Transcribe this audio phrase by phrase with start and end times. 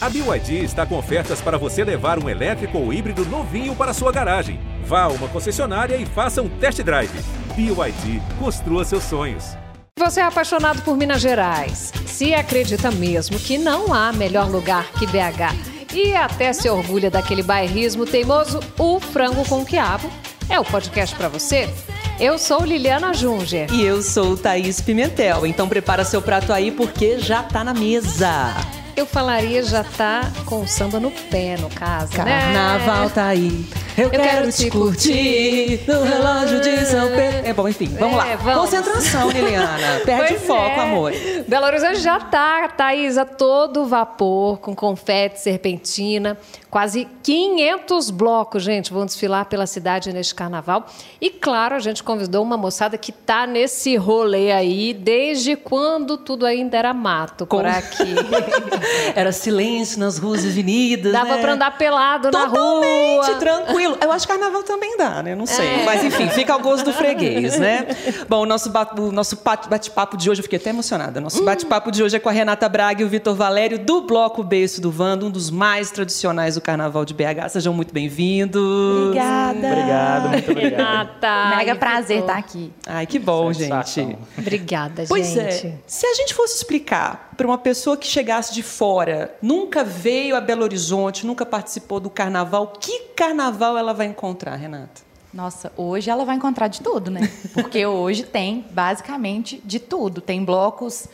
[0.00, 4.12] A BYD está com ofertas para você levar um elétrico ou híbrido novinho para sua
[4.12, 4.60] garagem.
[4.84, 7.10] Vá a uma concessionária e faça um test drive.
[7.56, 9.56] BYD, construa seus sonhos.
[9.98, 11.92] Você é apaixonado por Minas Gerais.
[12.06, 17.42] Se acredita mesmo que não há melhor lugar que BH e até se orgulha daquele
[17.42, 20.08] bairrismo teimoso, o Frango com Quiabo
[20.48, 21.68] é o podcast para você.
[22.20, 23.68] Eu sou Liliana Junger.
[23.72, 25.44] E eu sou Thaís Pimentel.
[25.44, 28.54] Então prepara seu prato aí porque já tá na mesa.
[28.98, 33.10] Eu falaria já tá com samba no pé, no caso, Carnaval né?
[33.14, 33.64] tá aí.
[33.96, 37.46] Eu, quero, te curtir no relógio de São Pedro.
[37.46, 38.36] É bom, enfim, vamos É, lá.
[38.36, 38.60] vamos.
[38.62, 40.00] Concentração, Liliana.
[40.04, 40.80] Perde Pois foco, é.
[40.80, 41.12] amor.
[41.46, 46.36] Belo Horizonte já tá, Thaís, a todo vapor, com confete, serpentina.
[46.70, 50.84] Quase 500 blocos, gente, vão desfilar pela cidade neste carnaval.
[51.18, 56.44] E, claro, a gente convidou uma moçada que tá nesse rolê aí desde quando tudo
[56.44, 58.14] ainda era mato por Com- aqui.
[59.16, 61.12] Era silêncio nas ruas e avenidas.
[61.12, 61.40] Dava né?
[61.40, 63.34] pra andar pelado na Totalmente, rua.
[63.36, 63.98] tranquilo.
[64.02, 65.34] Eu acho que carnaval também dá, né?
[65.34, 65.84] Não sei.
[65.84, 67.86] Mas enfim, fica ao gosto do freguês, né?
[68.28, 71.18] Bom, o nosso, o nosso bate-papo de hoje, eu fiquei até emocionada.
[71.20, 74.42] Nosso bate-papo de hoje é com a Renata Braga e o Vitor Valério, do Bloco
[74.42, 77.48] Beiço do Vando, um dos mais tradicionais do carnaval de BH.
[77.50, 78.60] Sejam muito bem-vindos.
[79.06, 79.58] Obrigada.
[79.68, 80.76] Obrigado, muito obrigado.
[80.78, 81.56] Renata.
[81.56, 82.72] Mega prazer estar aqui.
[82.86, 84.04] Ai, que bom, Satisfação.
[84.08, 84.18] gente.
[84.36, 85.66] Obrigada, Pois gente.
[85.68, 85.74] é.
[85.86, 90.40] Se a gente fosse explicar para uma pessoa que chegasse de fora, nunca veio a
[90.40, 95.06] Belo Horizonte, nunca participou do carnaval, que carnaval ela vai encontrar, Renata?
[95.32, 97.30] Nossa, hoje ela vai encontrar de tudo, né?
[97.54, 100.20] Porque hoje tem basicamente de tudo.
[100.20, 101.06] Tem blocos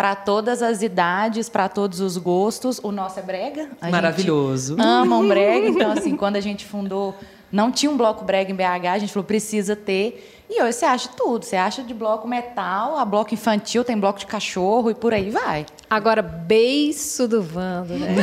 [0.00, 2.80] para todas as idades, para todos os gostos.
[2.82, 3.68] O nosso é brega.
[3.82, 4.74] A gente Maravilhoso.
[4.80, 5.68] ama um brega.
[5.68, 7.14] Então, assim, quando a gente fundou,
[7.52, 10.46] não tinha um bloco brega em BH, a gente falou, precisa ter.
[10.48, 11.44] E hoje você acha tudo.
[11.44, 15.28] Você acha de bloco metal, a bloco infantil, tem bloco de cachorro e por aí
[15.28, 15.66] vai.
[15.90, 18.16] Agora, beiço do Vando, né?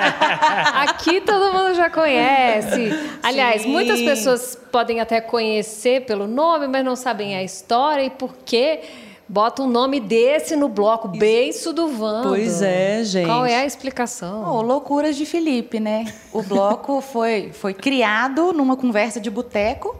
[0.88, 2.90] Aqui todo mundo já conhece.
[3.22, 3.68] Aliás, Sim.
[3.68, 8.80] muitas pessoas podem até conhecer pelo nome, mas não sabem a história e por que
[9.32, 12.28] bota um nome desse no bloco, Beiço do Vando.
[12.28, 13.26] Pois é, gente.
[13.26, 14.44] Qual é a explicação?
[14.46, 16.04] Oh, loucuras de Felipe, né?
[16.32, 19.96] O bloco foi, foi criado numa conversa de boteco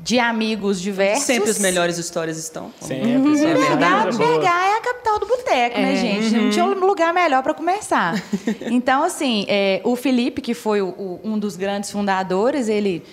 [0.00, 1.24] de amigos diversos.
[1.24, 2.72] Sempre as melhores histórias estão.
[2.80, 3.62] Sempre, É sempre.
[3.62, 4.16] verdade.
[4.16, 6.34] BH é a capital do boteco, né, gente?
[6.34, 8.14] Não tinha um lugar melhor para começar.
[8.68, 13.04] Então, assim, é, o Felipe, que foi o- o- um dos grandes fundadores, ele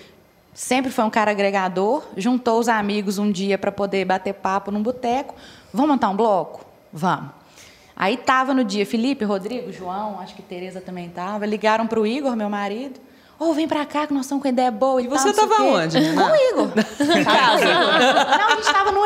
[0.54, 4.82] sempre foi um cara agregador, juntou os amigos um dia para poder bater papo num
[4.82, 5.34] boteco.
[5.72, 6.64] Vamos montar um bloco?
[6.92, 7.30] Vamos.
[7.96, 12.34] Aí tava no dia Felipe, Rodrigo, João, acho que Tereza também tava, ligaram pro Igor,
[12.34, 12.98] meu marido.
[13.38, 15.34] Ô, vem pra cá que nós estamos com ideia boa e, E tal, você o
[15.34, 16.22] tava quê." onde, Renan?
[16.24, 16.68] Com o Igor.
[17.16, 17.64] Em casa.
[17.64, 18.99] Não, a gente tava no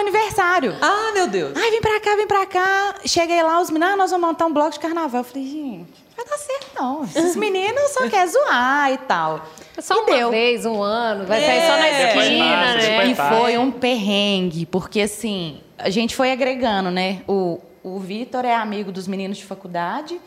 [0.70, 0.76] aniversário.
[0.80, 1.52] Ah, meu Deus.
[1.56, 2.94] Ai, vem pra cá, vem pra cá.
[3.04, 5.20] Cheguei lá, os meninos, ah, nós vamos montar um bloco de carnaval.
[5.20, 7.04] Eu falei, gente, vai dar certo não.
[7.04, 9.46] Esses meninos só querem zoar e tal.
[9.76, 10.30] É Só e uma deu.
[10.30, 12.06] vez, um ano, vai sair só na É.
[12.06, 13.06] Depois esquina, passa, né?
[13.06, 17.22] E foi um perrengue, porque assim, a gente foi agregando, né?
[17.26, 20.20] O, o Vitor é amigo dos meninos de faculdade,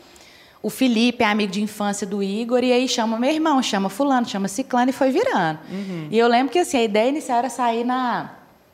[0.62, 4.28] o Felipe é amigo de infância do Igor, e aí chama meu irmão, chama fulano,
[4.28, 5.60] chama ciclano, e foi virando.
[6.10, 8.30] E eu lembro que assim, a ideia inicial era sair na,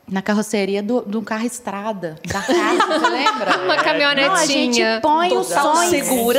[0.07, 3.57] na carroceria do- de um carro estrada, da casa, você lembra?
[3.65, 4.27] Uma caminhonetinha.
[4.27, 6.33] Não, a gente põe o Total som em cima.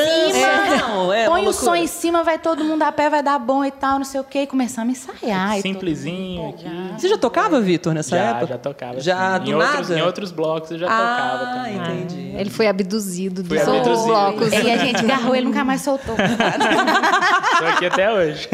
[0.79, 3.65] Não, é põe o som em cima, vai todo mundo a pé, vai dar bom
[3.65, 4.43] e tal, não sei o quê.
[4.43, 5.61] E começamos a ensaiar.
[5.61, 6.65] Simplesinho aqui.
[6.97, 8.47] Você já tocava, Vitor, nessa Já, época?
[8.47, 9.01] já tocava.
[9.01, 9.91] Já, do em outros?
[9.91, 11.77] Em outros blocos eu já tocava ah, também.
[12.03, 12.35] entendi.
[12.37, 14.07] Ele foi abduzido dos abduzido.
[14.07, 14.53] blocos.
[14.53, 16.15] E a gente agarrou, ele nunca mais soltou.
[17.59, 18.49] Tô aqui até hoje.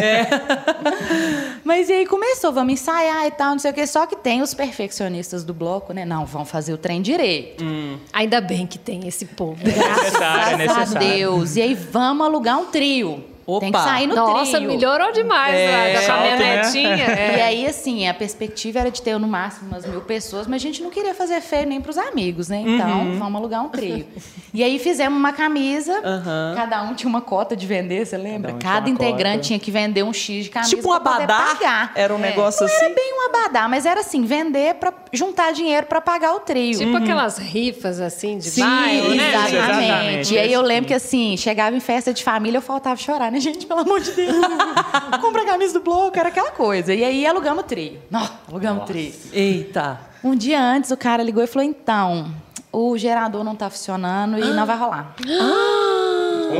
[1.65, 3.87] Mas e aí começou, vamos ensaiar e tal, não sei o quê.
[3.87, 5.02] Só que tem os perfeccionistas
[5.45, 6.05] do bloco, né?
[6.05, 7.65] Não, vão fazer o trem direito.
[8.13, 9.61] Ainda bem que tem esse povo.
[9.63, 11.09] É necessário, é Graças a necessário.
[11.09, 11.57] Deus.
[11.57, 13.32] E aí vamos alugar um trio.
[13.61, 13.85] Tem que Opa.
[13.85, 14.69] sair no Nossa, trio.
[14.69, 15.91] melhorou demais É.
[15.91, 16.37] a da Salto, né?
[16.37, 17.05] caminhonetinha.
[17.07, 17.33] é.
[17.39, 20.65] E aí, assim, a perspectiva era de ter no máximo umas mil pessoas, mas a
[20.65, 22.63] gente não queria fazer feio nem pros amigos, né?
[22.65, 23.19] Então, Uhum.
[23.19, 24.07] vamos alugar um trio.
[24.55, 26.53] E aí fizemos uma camisa, Aham.
[26.55, 28.53] cada um tinha uma cota de vender, você lembra?
[28.53, 29.47] Cada um Cada integrante cota.
[29.47, 31.55] tinha que vender um X de camisa Tipo um pra poder abadá?
[31.57, 31.93] pagar.
[31.95, 32.85] Era um negócio não assim?
[32.85, 36.79] era bem um abadá, mas era assim, vender pra juntar dinheiro pra pagar o trio.
[36.79, 39.29] Tipo aquelas rifas assim de Sim, bairro, né?
[39.29, 39.57] Exatamente.
[39.57, 43.32] Exatamente, E aí eu lembro que assim, chegava em festa de família, eu faltava chorar,
[43.33, 43.67] né, gente?
[43.67, 44.37] Pelo amor de Deus.
[45.21, 46.95] Compra a camisa do bloco, era aquela coisa.
[46.95, 48.01] E aí alugamos o trio.
[48.11, 49.13] Não, alugamos o trio.
[49.33, 49.99] Eita.
[50.23, 52.33] Um dia antes, o cara ligou e falou: então,
[52.71, 55.15] o gerador não tá funcionando e não vai rolar.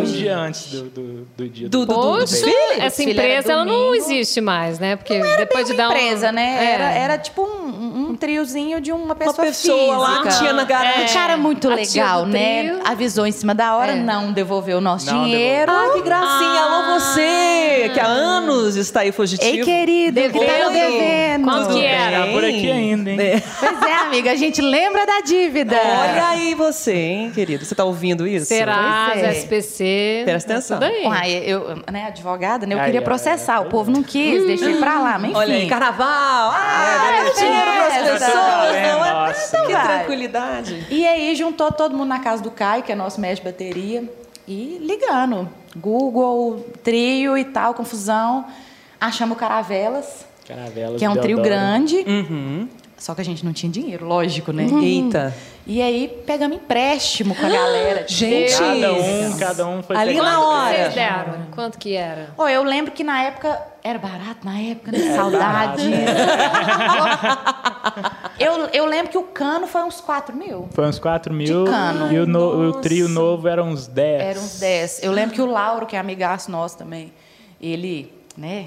[0.01, 2.53] Um dia antes do, do, do dia Do- do- do- desfile?
[2.79, 4.97] essa era empresa ela não existe mais, né?
[4.97, 6.59] Porque Não era depois bem de uma dar um- empresa, né?
[6.61, 6.73] É.
[6.73, 10.39] Era, era tipo um, um- um triozinho de uma pessoa pessoa lá física.
[10.39, 11.07] tinha na garagem.
[11.07, 12.79] O cara muito A legal, do né?
[12.85, 13.97] Avisou em cima da hora, É.
[13.97, 15.71] não devolveu o nosso Não dinheiro.
[15.73, 16.43] Ah, que graça.
[18.47, 19.51] Luz, está aí fugitivo?
[19.57, 20.65] Ei, querido, que tá Devendo.
[20.67, 21.45] no devendo.
[21.45, 22.27] Quanto que era?
[22.27, 23.21] Tá por aqui ainda, hein?
[23.21, 23.41] É.
[23.41, 25.77] Pois é, amiga, a gente lembra da dívida.
[25.77, 27.65] Olha aí você, hein, querido?
[27.65, 28.47] Você tá ouvindo isso?
[28.47, 29.31] Será, Pois é.
[29.33, 29.82] SPC.
[30.25, 30.79] Presta atenção.
[30.79, 31.05] Tudo aí.
[31.07, 32.75] Uai, eu, né, advogada, né?
[32.75, 33.57] Eu Aí, queria processar.
[33.57, 35.39] é, o povo não quis, deixei pra lá, mas enfim.
[35.41, 36.53] Olha aí, carnaval!
[36.55, 38.13] Ah, é, é, dinheiro pras festa.
[38.13, 39.13] pessoas, não é?
[39.13, 39.57] Nossa.
[39.57, 39.99] Então, que vai.
[39.99, 40.87] tranquilidade.
[40.91, 44.05] E aí juntou todo mundo na casa do Caio, que é nosso mestre de bateria,
[44.47, 45.49] e ligando.
[45.77, 48.45] Google, trio e tal, confusão.
[49.01, 51.97] Achamos o Caravelas, Caravelas que é um trio grande.
[52.07, 52.69] Uhum.
[53.03, 54.65] Só que a gente não tinha dinheiro, lógico, né?
[54.81, 55.35] Eita.
[55.67, 58.05] E aí pegamos empréstimo com a galera.
[58.09, 60.73] Gente, Cada um, cada um foi Ali na hora.
[60.77, 61.35] vocês deram?
[61.53, 62.31] Quanto que era?
[62.39, 65.17] Ô, eu lembro que na época era barato, na época, né?
[65.17, 65.83] Saudade.
[68.39, 70.69] eu, eu lembro que o cano foi uns 4 mil.
[70.73, 71.65] Foi uns 4 mil.
[71.65, 72.13] De cano.
[72.13, 74.23] E o, no- o trio novo era uns 10.
[74.23, 75.03] Era uns 10.
[75.03, 77.13] Eu lembro que o Lauro, que é amigaço nosso também,
[77.61, 78.67] ele, né?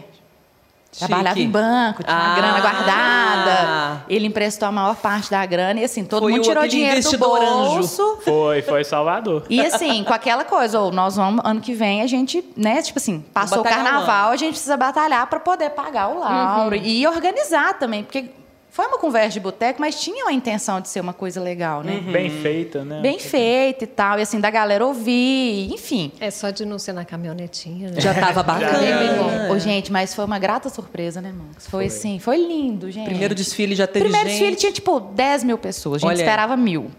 [0.97, 1.41] Trabalhava Chique.
[1.47, 2.35] em banco, tinha uma Ah.
[2.35, 4.05] grana guardada.
[4.09, 6.99] Ele emprestou a maior parte da grana e assim, todo Foi mundo tirou dinheiro do
[6.99, 7.75] investidor anjo.
[7.75, 8.17] bolso.
[8.23, 9.43] Foi, foi Salvador.
[9.49, 12.99] E assim, com aquela coisa, ou nós vamos, ano que vem, a gente, né, tipo
[12.99, 17.73] assim, passou o carnaval, a gente precisa batalhar para poder pagar o Lauro e organizar
[17.77, 18.25] também, porque
[18.75, 22.01] foi uma conversa de boteco, mas tinha a intenção de ser uma coisa legal, né?
[22.11, 22.99] Bem feita, né?
[22.99, 26.11] Bem feita e tal, e assim, da galera ouvir, enfim.
[26.19, 28.01] É só de não ser na caminhonetinha, né?
[28.01, 29.49] Já tava bacana.
[29.49, 31.67] Ô, gente, mas foi uma grata surpresa, né, Monks?
[31.67, 33.05] Foi, assim, foi lindo, gente.
[33.05, 34.39] Primeiro desfile já teve Primeiro gente.
[34.39, 36.03] desfile tinha, tipo, 10 mil pessoas.
[36.03, 36.21] A gente Olha.
[36.21, 36.91] esperava mil.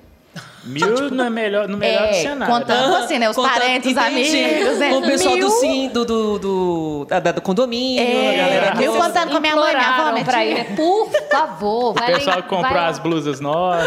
[0.67, 2.53] Mil no, melhor, no melhor É, cenário.
[2.55, 3.31] contando assim, né?
[3.31, 4.45] Os Contando- parentes, os entendi.
[4.45, 4.89] amigos, né?
[4.91, 5.47] Com o pessoal Mil.
[5.47, 9.41] do sim, do, do, do, da- do condomínio, a galera É, eu contando com a
[9.41, 10.45] minha mãe, minha avó, minha pra tia.
[10.51, 10.65] ir, né?
[10.77, 13.87] Por favor, O vai pessoal lá, que comprou as blusas nossas.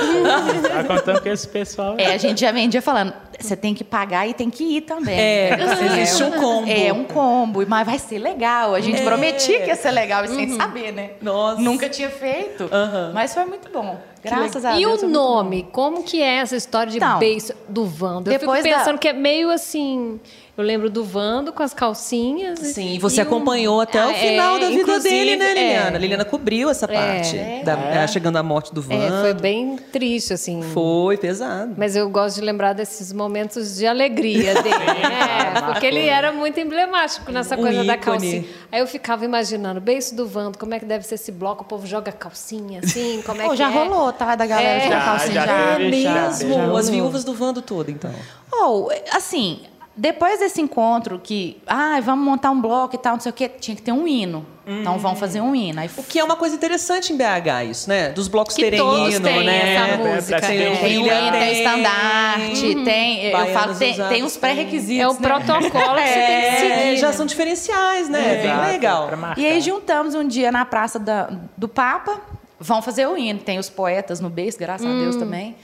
[0.70, 1.96] tá contando com esse pessoal.
[1.98, 5.20] É, a gente já vendia falando, você tem que pagar e tem que ir também.
[5.20, 5.86] É, entendeu?
[5.98, 6.70] existe um combo.
[6.72, 8.74] É, um combo, mas vai ser legal.
[8.76, 9.04] A gente É.
[9.06, 11.12] prometia que ia ser legal, e sem saber, né?
[11.22, 11.62] Nossa.
[11.62, 13.12] Nunca tinha feito, Aham.
[13.14, 13.98] mas foi muito bom.
[14.22, 15.02] Graças a E Deus.
[15.02, 15.36] o muito bom.
[15.36, 15.68] nome?
[15.72, 18.30] Como que é essa história de Então, beijo do Vando?
[18.32, 20.20] Eu depois fico da- pensando que é meio assim...
[20.58, 22.60] Eu lembro do Vando com as calcinhas.
[22.60, 25.54] Sim, e você e um- acompanhou até o Ah, final é, da vida dele, né,
[25.54, 25.96] Liliana?
[25.96, 26.00] é.
[26.02, 27.38] Liliana cobriu essa parte.
[27.38, 27.62] É.
[27.64, 28.94] da- é, chegando à morte do Van.
[28.94, 30.62] É, foi bem triste, assim.
[30.74, 31.76] Foi pesado.
[31.78, 34.70] Mas eu gosto de lembrar desses momentos de alegria dele,
[35.10, 35.62] né?
[35.66, 37.98] Porque ele era muito emblemático nessa Um coisa da ícone.
[38.20, 38.44] calcinha.
[38.72, 41.64] Aí eu ficava imaginando, beijo do Vando, como é que deve ser esse bloco?
[41.64, 43.74] O povo joga calcinha assim, como é Pô, que já é?
[43.74, 44.36] rolou, tá?
[44.36, 44.80] Da galera É.
[44.84, 45.76] de Já, calcinha já já.
[45.76, 46.00] teve.
[46.00, 46.14] É já, mesmo.
[46.14, 46.84] já As rolou.
[46.84, 48.12] viúvas do Vando todo, então.
[48.52, 49.62] Ou, assim,
[50.00, 53.50] depois desse encontro que, ah, vamos montar um bloco e tal, não sei o quê,
[53.50, 54.46] tinha que ter um hino.
[54.72, 55.80] Então vamos fazer um hino.
[55.82, 58.10] Aí O que é uma coisa interessante em BH, isso, né?
[58.10, 59.74] Dos blocos Que terem todos hino, têm né?
[59.76, 60.42] essa É, música.
[60.42, 61.52] Tem o tem tem o tem.
[61.54, 63.26] estandarte, tem.
[63.26, 65.04] Eu falo, tem, tem os pré-requisitos.
[65.04, 65.20] É o né?
[65.20, 65.72] protocolo que
[66.08, 66.56] você tem que É,
[66.86, 66.98] seguir.
[66.98, 67.14] já né?
[67.14, 68.20] são diferenciais, né?
[68.20, 69.10] É bem Exato, legal.
[69.38, 72.22] E aí juntamos um dia na Praça da- do Papa,
[72.60, 73.40] vão fazer o hino.
[73.40, 75.56] Tem os poetas no beijo, graças a Deus também.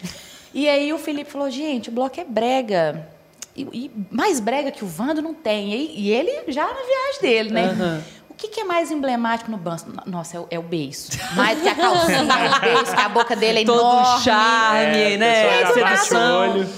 [0.51, 3.07] E aí o Felipe falou, gente, o bloco é brega.
[3.55, 5.73] E, e mais brega que o Vando não tem.
[5.73, 8.03] E, e ele já na viagem dele, né?
[8.29, 9.85] O que, que é mais emblemático no banco?
[10.05, 11.11] Nossa, é o, é o beiço.
[11.35, 14.23] Mais que a calcinha, é o beiço, que a boca dele é Todo enorme.
[14.25, 15.65] charme, É, né?
[15.73, 16.41] Sedução.
[16.51, 16.69] olho.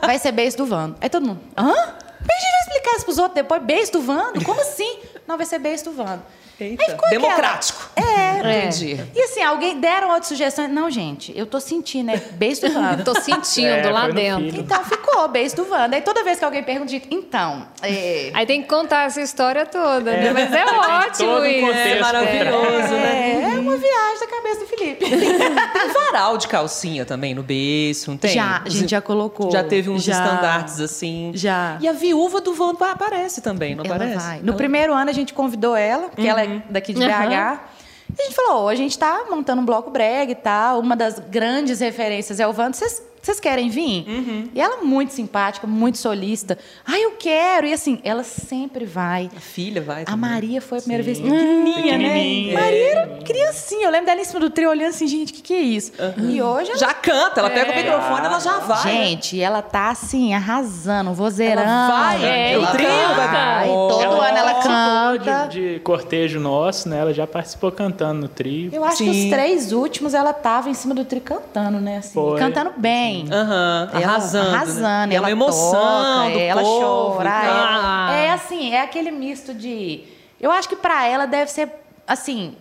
[0.00, 0.96] Vai ser beijo do Vando.
[1.00, 1.68] Aí todo mundo, hã?
[1.70, 3.62] A gente vai explicar isso pros outros depois.
[3.62, 4.42] Beijo do Vando?
[4.44, 4.98] Como assim?
[5.26, 6.22] Não, vai ser beijo do Vando.
[6.64, 7.90] Eita, Aí ficou aquela- democrático.
[8.42, 8.98] É, Entendi.
[9.14, 10.70] E assim, alguém deram outras sugestões?
[10.70, 13.04] Não, gente, eu tô sentindo, é beijo do Wanda.
[13.04, 14.58] Tô sentindo É, lá dentro.
[14.58, 15.94] Então ficou, beijo do Wanda.
[15.96, 20.10] Aí toda vez que alguém pergunta, então, é, Aí tem que contar essa história toda,
[20.10, 20.32] né?
[20.32, 21.66] Mas é ótimo todo um isso.
[21.66, 23.42] contexto É maravilhoso, né?
[23.56, 25.04] é uma viagem da cabeça do Felipe.
[25.04, 28.30] Tem varal de calcinha também no beiço, não tem?
[28.32, 29.50] Já, a gente já colocou.
[29.50, 30.14] Já teve uns Já.
[30.14, 31.30] estandartes assim.
[31.34, 31.76] Já.
[31.80, 34.16] E a viúva do Vando aparece também, não Ela aparece?
[34.26, 34.40] vai.
[34.42, 37.60] No primeiro ano a gente convidou ela, porque ela daqui de BH.
[38.18, 40.80] E a gente falou, "Ó, a gente tá montando um bloco brega e tal.
[40.80, 42.76] Uma das grandes referências é o Vando.
[42.76, 44.50] Vocês vocês querem vir?
[44.54, 46.58] E ela muito simpática, muito solista.
[46.86, 47.66] Ah, eu quero.
[47.66, 49.30] E assim, ela sempre vai.
[49.36, 50.20] A filha vai A também.
[50.30, 52.54] Maria foi a primeira vez pequenininha, Pequenininha.
[52.54, 52.60] né?
[52.62, 53.86] Maria era criancinha.
[53.86, 55.92] Eu lembro dela em cima do trio olhando assim, gente, o que, que é isso?
[56.18, 58.84] E hoje ela Já canta, ela pega o microfone, ela já vai.
[58.84, 59.04] né?
[59.06, 61.62] Gente, ela tá assim, arrasando, vozeirão.
[61.62, 65.46] Ela vai, É, o ela trio vai Ai, todo ano ela canta.
[65.48, 66.98] De, de cortejo nosso, né?
[66.98, 68.70] Ela já participou cantando no trio.
[68.72, 69.24] Eu acho que Sim.
[69.24, 71.98] os três últimos ela tava em cima do trio cantando, né?
[71.98, 72.38] Assim, Foi.
[72.38, 73.09] cantando bem.
[73.30, 74.50] Aham, Ela arrasando.
[74.50, 74.56] né?
[74.56, 75.12] Arrasando.
[75.12, 77.30] E é ela uma emoção toca, do ela povo chora.
[77.32, 78.08] Ah.
[78.12, 80.02] É, é assim, é aquele misto de.
[80.40, 81.68] Eu acho que pra ela deve ser
[82.06, 82.54] assim.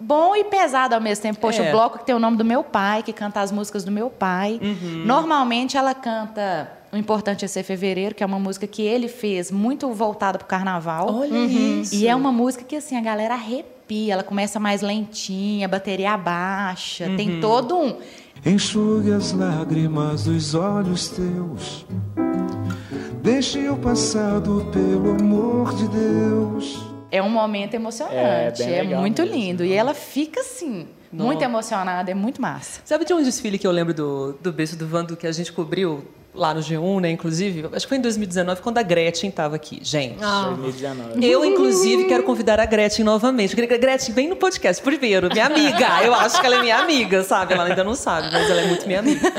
[0.00, 1.38] Bom e pesado ao mesmo tempo.
[1.40, 1.68] Poxa, É.
[1.68, 4.10] o bloco que tem o nome do meu pai, que canta as músicas do meu
[4.10, 4.58] pai.
[4.60, 5.04] Uhum.
[5.06, 9.50] Normalmente ela canta O Importante é Ser Fevereiro, que é uma música que ele fez
[9.50, 11.12] muito voltada pro carnaval.
[11.12, 11.94] Olha isso.
[11.94, 14.12] E é uma música que, assim, a galera arrepia.
[14.14, 17.08] Ela começa mais lentinha, bateria baixa.
[17.16, 17.96] Tem todo um...
[18.46, 21.86] Enxugue as lágrimas dos olhos teus.
[23.22, 26.84] Deixe o passado pelo amor de Deus.
[27.10, 28.62] É um momento emocionante.
[28.62, 29.34] É, É, muito mesmo.
[29.36, 29.64] lindo.
[29.64, 32.10] E ela fica, assim, muito emocionada.
[32.10, 32.80] É muito massa.
[32.84, 35.50] Sabe de um desfile que eu lembro do, do berço do Vando que a gente
[35.50, 37.10] cobriu lá no G1, né?
[37.10, 39.78] Inclusive, acho que foi em 2019, quando a Gretchen estava aqui.
[39.82, 40.18] Gente.
[40.18, 41.24] 2019.
[41.24, 43.54] Eu, inclusive, quero convidar a Gretchen novamente.
[43.54, 46.02] Gretchen, vem no podcast primeiro, minha amiga.
[46.02, 47.54] Eu acho que ela é minha amiga, sabe?
[47.54, 49.32] Ela ainda não sabe, mas ela é muito minha amiga.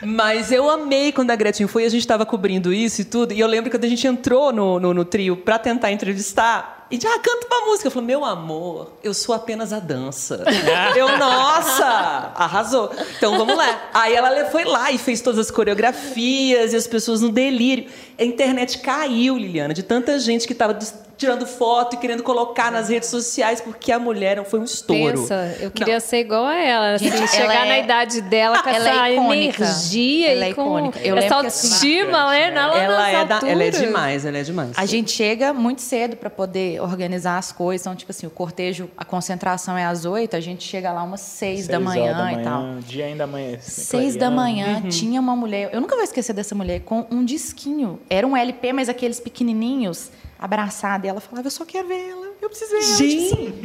[0.00, 3.32] Mas eu amei quando a Gretchen foi, a gente estava cobrindo isso e tudo.
[3.32, 6.77] E eu lembro que quando a gente entrou no, no, no trio para tentar entrevistar,
[6.90, 7.88] e já canta uma música.
[7.88, 10.44] Eu falei, meu amor, eu sou apenas a dança.
[10.96, 12.90] eu, nossa, arrasou.
[13.16, 13.90] Então vamos lá.
[13.92, 17.90] Aí ela foi lá e fez todas as coreografias e as pessoas no delírio.
[18.18, 20.78] A internet caiu, Liliana, de tanta gente que estava
[21.18, 25.20] tirando foto e querendo colocar nas redes sociais porque a mulher foi um estouro.
[25.22, 26.94] Pensa, eu queria ser igual a ela.
[26.94, 29.62] assim, Gente, chegar ela é- na idade dela com Ela essa é icônica.
[29.64, 30.98] energia Ela é e com icônica.
[31.00, 32.54] Eu essa assim, autoestima, né?
[32.54, 34.70] Ela, Ela é, da- ela é demais, ela é demais.
[34.76, 37.84] A gente chega muito cedo para poder organizar as coisas.
[37.84, 41.20] Então, tipo assim, o cortejo, a concentração é às oito, a gente chega lá umas
[41.20, 42.62] seis, da, Seis manhã horas e tal.
[42.86, 43.58] Dia ainda amanhã.
[43.60, 47.98] Seis da manhã tinha uma mulher, eu nunca vou esquecer dessa mulher, com um disquinho.
[48.08, 51.06] Era um LP, mas aqueles pequenininhos, abraçada.
[51.06, 52.84] E ela falava, eu só quero ver ela, eu preciso ver ela.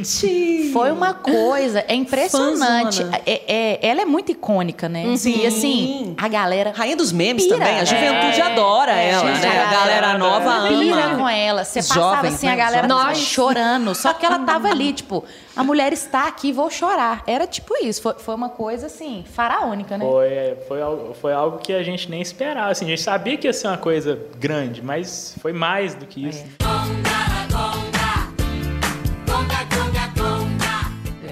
[0.00, 0.72] Assim, Gente!
[0.72, 3.02] Foi uma coisa, é impressionante.
[3.26, 3.42] É,
[3.82, 5.04] é- ela é muito icônica, né?
[5.24, 7.58] E assim, a galera Rainha dos memes Pira.
[7.58, 7.80] também.
[7.80, 8.42] A juventude É.
[8.42, 9.48] adora É, ela, gente, né?
[9.48, 11.16] a A galera galera nova pira ama.
[11.16, 11.64] com ela.
[11.64, 12.52] Você passava assim, né?
[12.52, 13.18] a galera Os tava jovens.
[13.26, 13.94] chorando.
[13.94, 15.24] Só que ela tava ali, tipo,
[15.56, 17.22] a mulher está aqui, vou chorar.
[17.26, 18.02] Era tipo isso.
[18.02, 20.04] Foi, foi uma coisa, assim, faraônica, né?
[20.04, 22.70] Foi, foi, algo, foi algo que a gente nem esperava.
[22.72, 26.28] Assim, a gente sabia que ia ser uma coisa grande, mas foi mais do que
[26.28, 26.44] isso.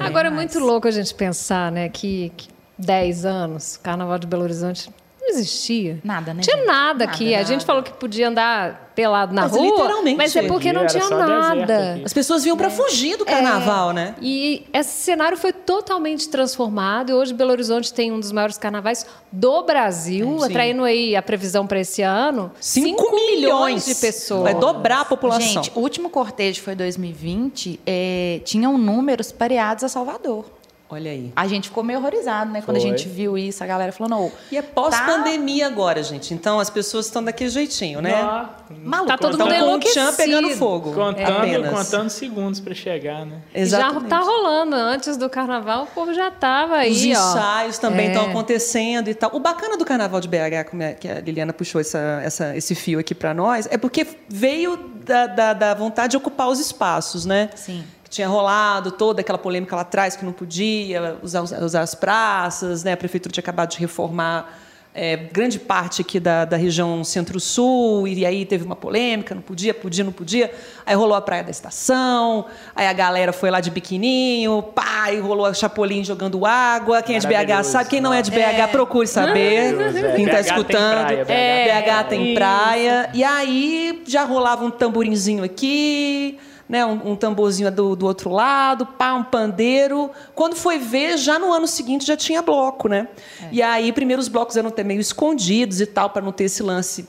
[0.04, 4.42] Agora é muito louco a gente pensar, né, que, que 10 anos, Carnaval de Belo
[4.42, 4.90] Horizonte
[5.22, 5.98] não existia.
[6.02, 6.66] Nada, né, Não tinha gente?
[6.66, 7.24] nada aqui.
[7.30, 7.66] Nada, A gente nada.
[7.66, 10.16] falou que podia andar pelado na Mas rua, literalmente.
[10.18, 12.02] mas é porque não tinha nada.
[12.04, 14.14] As pessoas vinham pra fugir do carnaval, né?
[14.20, 19.06] E esse cenário foi totalmente transformado e hoje Belo Horizonte tem um dos maiores carnavais
[19.30, 20.44] do Brasil, Sim.
[20.44, 24.42] atraindo aí a previsão para esse ano 5 cinco milhões de pessoas.
[24.42, 25.40] Vai dobrar a população.
[25.62, 30.44] Gente, o último cortejo foi 2020, é, tinham números pareados a Salvador.
[30.92, 31.32] Olha aí.
[31.34, 32.60] A gente ficou meio horrorizado, né?
[32.60, 32.90] Quando a Foi.
[32.90, 36.34] gente viu isso, a galera falou, não, E é pós-pandemia agora, gente.
[36.34, 38.22] Então as pessoas estão daquele jeitinho, né?
[38.22, 38.46] Nó,
[38.84, 39.08] maluco.
[39.08, 40.92] Tá todo mundo com o tchan pegando fogo.
[40.92, 41.70] contando, apenas.
[41.72, 43.40] contando segundos pra chegar, né?
[43.54, 44.08] E já Exatamente.
[44.08, 44.76] tá rolando.
[44.76, 47.08] Antes do carnaval, o povo já tava aí, Os ó.
[47.08, 48.12] ensaios também É.
[48.12, 49.30] estão acontecendo e tal.
[49.34, 52.74] O bacana do Carnaval de BH, como é que a Liliana puxou essa, essa- esse
[52.74, 57.24] fio aqui para nós, é porque veio da, da- da vontade de ocupar os espaços,
[57.24, 57.48] né?
[57.54, 57.82] Sim.
[58.12, 62.92] Tinha rolado toda aquela polêmica lá atrás que não podia usar, usar as praças, né?
[62.92, 64.52] A prefeitura tinha acabado de reformar
[64.94, 69.72] é, grande parte aqui da, da região centro-sul, e aí teve uma polêmica, não podia,
[69.72, 70.52] podia, não podia.
[70.84, 72.44] Aí rolou a Praia da Estação,
[72.76, 77.00] aí a galera foi lá de biquininho, pá, e rolou a Chapolin jogando água.
[77.00, 79.74] Quem é de BH sabe, quem não é de BH, procure saber.
[79.74, 80.14] É.
[80.14, 81.06] Quem está BH tem escutando.
[81.06, 83.10] praia, BH É, tem BH tem praia.
[83.14, 86.38] E aí já rolava um tamborinzinho aqui,
[86.72, 90.10] né, um, um tamborzinho do, do outro lado, pá, um pandeiro.
[90.34, 93.08] Quando foi ver, já no ano seguinte já tinha bloco, né?
[93.50, 96.62] E aí, primeiro os blocos eram até meio escondidos e tal, para não ter esse
[96.62, 97.06] lance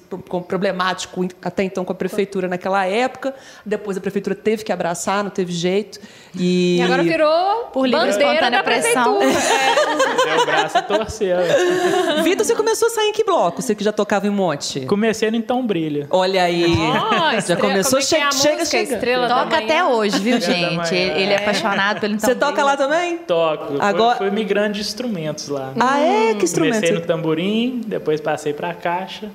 [0.50, 3.34] problemático até então com a prefeitura naquela época.
[3.66, 5.98] Depois a prefeitura teve que abraçar, não teve jeito.
[6.36, 9.20] E, E agora virou Por livre bandeira espontânea da pressão.
[9.20, 10.26] prefeitura.
[10.26, 11.36] Deu o braço a torcer.
[12.24, 13.62] Vitor, você começou a sair em que bloco?
[13.62, 14.82] Você que já tocava em monte?
[14.88, 16.08] Comecei no Então Brilha.
[16.10, 16.66] Olha aí.
[16.66, 18.66] Ó, já estrela- começou, é é a chega, chega, música?
[18.66, 18.94] chega.
[18.96, 20.76] Estrela Toca até hoje, viu, gente?
[20.76, 20.92] manhã.
[20.92, 23.18] Ele, é apaixonado pelo então Você toca lá também?
[23.20, 23.76] Toco.
[23.80, 24.18] Agora-.
[24.18, 25.72] Fui, fui migrando de instrumentos lá.
[25.80, 26.34] Ah, é?
[26.34, 26.76] Que instrumento?
[26.76, 29.30] Comecei no tamborim, depois passei pra caixa.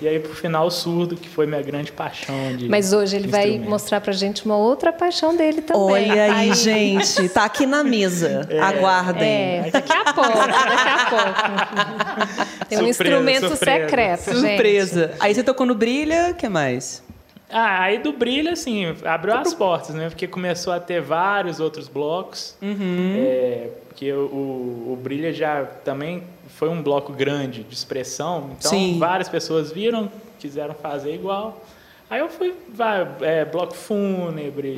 [0.00, 2.56] E aí, pro final, o surdo, que foi minha grande paixão.
[2.56, 5.82] De Mas hoje ele vai mostrar pra gente uma outra paixão dele também.
[5.82, 7.28] Olha aí, gente.
[7.28, 8.46] Tá aqui na mesa.
[8.60, 9.28] Aguardem.
[9.28, 12.64] É, daqui a pouco, daqui a pouco.
[12.68, 13.80] Tem um Surpresa, instrumento surpresa.
[13.86, 14.48] secreto, gente.
[14.48, 15.12] Surpresa.
[15.20, 17.02] Aí você tocou no Brilha, o que mais?
[17.50, 20.08] Ah, aí do Brilho, assim, abriu as portas, né?
[20.08, 22.56] Porque começou a ter vários outros blocos.
[22.60, 23.14] Uhum.
[23.16, 28.50] É, porque o, o, Brilha já também foi um bloco grande de expressão.
[28.58, 28.98] Então, Sim.
[28.98, 31.62] várias pessoas viram, quiseram fazer igual.
[32.10, 34.76] Aí eu fui, vai, é, bloco fúnebre,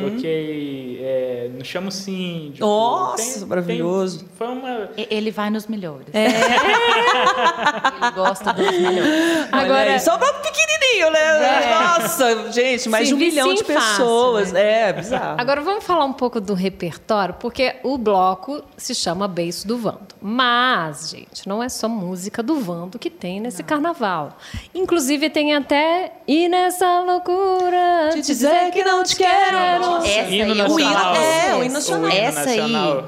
[0.00, 2.66] toquei é, no Chamo Síndico.
[2.66, 4.28] Nossa, maravilhoso.
[4.36, 4.90] foi uma...
[4.96, 6.08] Ele vai nos melhores.
[6.12, 9.48] Ele gosta dos melhores.
[9.52, 10.77] Agora- aí, só um bloco pequenininho,
[11.10, 11.98] né?
[11.98, 14.52] Nossa, gente, mais de um milhão de em fácil, pessoas.
[14.52, 14.88] né?
[14.88, 15.40] É, bizarro.
[15.40, 20.08] Agora vamos falar um pouco do repertório, porque o bloco se chama Beiço do Vando.
[20.20, 24.36] Mas, gente, não é só música do Vando que tem nesse carnaval.
[24.74, 29.56] Inclusive tem até E nessa loucura Te dizer que não te quero.
[30.04, 32.10] Essa hino aí pra É, o hino nacional.
[32.10, 33.04] Essa aí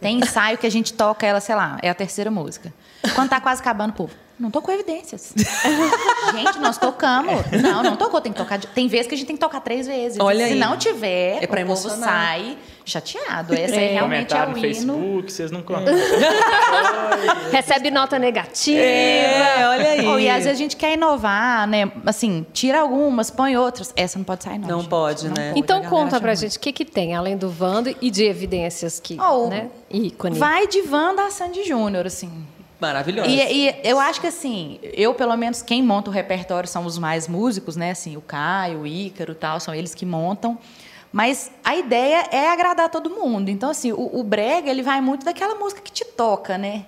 [0.00, 2.72] tem ensaio que a gente toca ela, sei lá, é a terceira música.
[3.14, 5.32] Quando tá quase acabando, o povo, não tocou evidências.
[6.32, 7.34] gente, nós tocamos.
[7.62, 8.58] Não, não tocou, tem que tocar.
[8.58, 10.18] de- Tem vezes que a gente tem que tocar três vezes.
[10.20, 10.58] Olha Se aí.
[10.58, 12.08] não tiver, É pra o povo emocionar.
[12.08, 13.54] sai chateado.
[13.54, 14.60] Essa aí realmente é o no hino.
[14.60, 15.94] Facebook, vocês não comentam.
[17.50, 18.78] recebe nota negativa.
[18.80, 20.06] É, olha aí.
[20.06, 21.90] Oh, e às vezes a gente quer inovar, né?
[22.04, 23.92] Assim, tira algumas, põe outras.
[23.96, 24.68] Essa não pode sair, não.
[24.68, 24.88] Não gente.
[24.90, 25.48] pode, Não né?
[25.48, 29.00] pode, Então conta pra gente o que, que tem, além do Vando e de evidências
[29.00, 29.68] que, Oh, né?
[29.90, 30.38] Ícone.
[30.38, 32.30] Vai de Wanda a Sandy Júnior, assim.
[32.80, 33.28] Maravilhosa.
[33.28, 36.98] E, e eu acho que assim, eu pelo menos quem monta o repertório são os
[36.98, 37.92] mais músicos, né?
[37.92, 40.58] Assim, o Caio, o Ícaro, e tal, são eles que montam.
[41.12, 43.48] Mas a ideia é agradar todo mundo.
[43.48, 46.86] Então assim, o, o brega ele vai muito daquela música que te toca, né?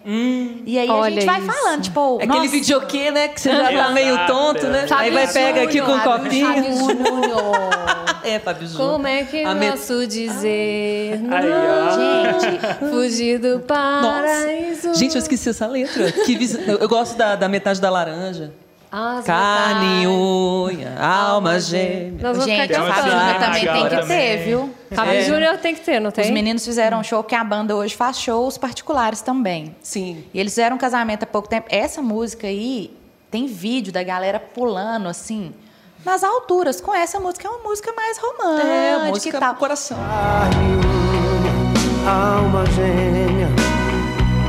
[0.66, 1.52] E aí a gente vai isso.
[1.52, 3.28] falando, tipo, É Aquele videokê, né?
[3.28, 4.86] Que você já tá meio tonto, né?
[4.90, 4.94] é.
[4.94, 6.76] Aí vai pega aqui com o Fábio copinho.
[6.76, 7.96] Júnior.
[8.26, 8.40] É.
[8.76, 11.20] Como é que A met- posso dizer?
[11.30, 11.90] Aí, ó.
[12.40, 14.94] gente, Fugir do paraíso.
[14.94, 16.10] Gente, eu esqueci essa letra.
[16.12, 18.52] Que vis- eu, gosto da, da metade da laranja.
[18.90, 22.12] As Carne, unha, alma gêmea.
[22.22, 24.06] Nós vamos gente, o Fábio Júnior também tem que também.
[24.06, 24.74] ter, viu?
[24.92, 25.22] Fábio É.
[25.22, 26.24] Júnior tem que ter, não tem?
[26.24, 29.74] Os meninos fizeram um show que a banda hoje faz shows particulares também.
[29.82, 30.24] Sim.
[30.32, 31.66] E eles fizeram um casamento há pouco tempo.
[31.68, 32.96] Essa música aí
[33.30, 35.52] tem vídeo da galera pulando assim
[36.04, 37.46] nas alturas com essa música.
[37.48, 39.50] É uma música mais romântica É, e música tal.
[39.50, 39.98] pro coração.
[42.06, 43.48] Alma gêmea,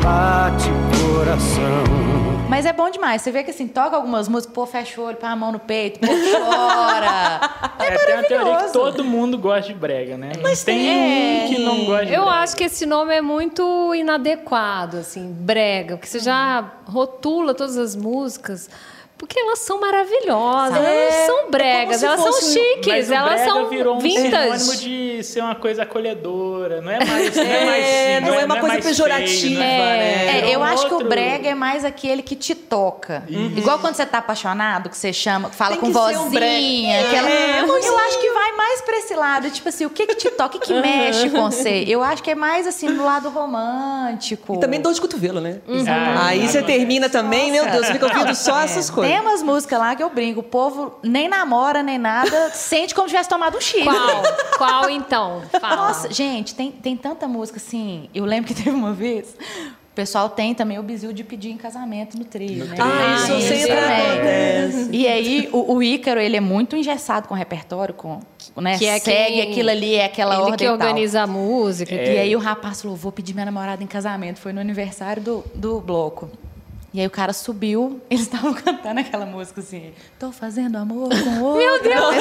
[0.04, 0.70] bate
[1.02, 2.08] coração.
[2.48, 3.22] Mas é bom demais.
[3.22, 5.60] Você vê que assim, toca algumas músicas, pô, fecha o olho, põe a mão no
[5.60, 7.68] peito, pô, chora.
[7.80, 10.32] É, tem uma teoria que todo mundo gosta de brega, né?
[10.42, 12.38] Mas tem tem- um que não gosta de Eu brega.
[12.40, 17.96] acho que esse nome é muito inadequado, assim, brega, porque você já rotula todas as
[17.96, 18.70] músicas.
[19.18, 23.68] Porque elas são maravilhosas, elas não são bregas, se elas são chiques, elas brega são
[23.70, 24.30] virou um sinônimo
[24.72, 24.78] vintage.
[25.18, 26.82] de ser uma coisa acolhedora.
[26.82, 30.40] Não é mais, não é mais É, não é uma coisa pejorativa, né?
[30.50, 33.24] É, eu um acho que o outro- brega é mais aquele que te toca.
[33.28, 37.02] Igual quando você tá apaixonado, que você chama, fala Tem com que ser um vozinha.
[37.08, 39.50] aquela- É, eu acho que vai mais pra esse lado.
[39.50, 41.84] Tipo assim, o que que te toca, o que que mexe com você?
[41.88, 44.54] Eu acho que é mais assim, do lado romântico.
[44.56, 45.58] E também dor de cotovelo, né?
[45.88, 49.07] Ah, Aí você termina também, meu Deus, você fica ouvindo só essas coisas.
[49.08, 50.40] Tem umas músicas lá que eu brinco.
[50.42, 53.84] O povo nem namora, nem nada, sente como se tivesse tomado um chifre.
[53.86, 54.24] Qual?
[54.58, 55.42] Qual então?
[55.60, 55.76] Fala.
[55.88, 58.10] Nossa, gente, tem, tem tanta música assim.
[58.14, 59.36] Eu lembro que teve uma vez.
[59.92, 62.76] O pessoal tem também o bizu de pedir em casamento no trio, né?
[62.80, 64.12] Ah, isso Ah, sempre também.
[64.12, 64.90] acontece.
[64.92, 68.20] E aí, o, o Ícaro, ele é muito engessado com o repertório, com,
[68.58, 68.78] né?
[68.78, 70.74] Que é segue quem- aquilo ali, é aquela Ele ordem que tal.
[70.76, 71.96] organiza a música.
[71.96, 74.40] E aí o rapaz falou, vou pedir minha namorada em casamento.
[74.40, 76.30] Foi no aniversário do, do bloco.
[76.98, 81.44] E aí o cara subiu, eles estavam cantando aquela música assim, tô fazendo amor com
[81.44, 81.60] outro.
[81.60, 82.16] Meu Deus!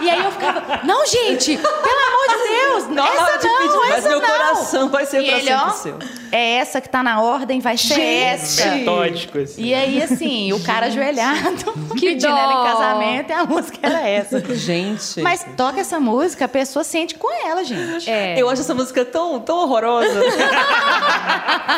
[0.00, 3.76] E aí eu ficava, não, gente, pelo amor de Deus, hora essa de não, pedir,
[3.76, 4.28] mas essa meu não.
[4.28, 5.98] coração vai ser e pra ele, sempre ó, seu.
[6.32, 8.74] é essa que tá na ordem, vai ser essa.
[8.74, 9.62] Metódico, assim.
[9.62, 12.38] E aí, assim, o cara ajoelhado, pedindo dó.
[12.38, 14.40] ela em casamento, e a música era essa.
[14.54, 15.20] Gente.
[15.20, 18.10] Mas toca essa música, a pessoa sente com ela, gente.
[18.10, 18.40] É.
[18.40, 20.20] Eu acho essa música tão, tão horrorosa.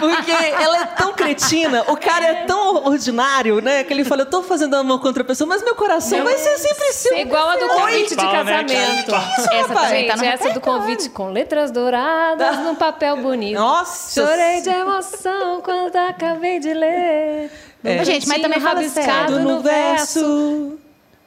[0.01, 1.48] Porque ela é tão cretina,
[1.87, 3.85] o cara é tão ordinário, né?
[3.85, 6.59] Que ele fala, eu tô fazendo amor contra a pessoa, mas meu coração vai ser
[6.59, 7.17] sempre seu.
[7.17, 9.15] É igual a do convite de né, casamento.
[9.15, 13.59] Essa também tá Gente, no essa do convite com letras douradas num papel bonito.
[13.59, 14.27] Nossa!
[14.27, 17.51] Chorei de emoção quando acabei de ler.
[17.85, 18.05] É.
[18.05, 19.49] Gente, mas também fala rabiscado sério.
[19.49, 20.79] no verso.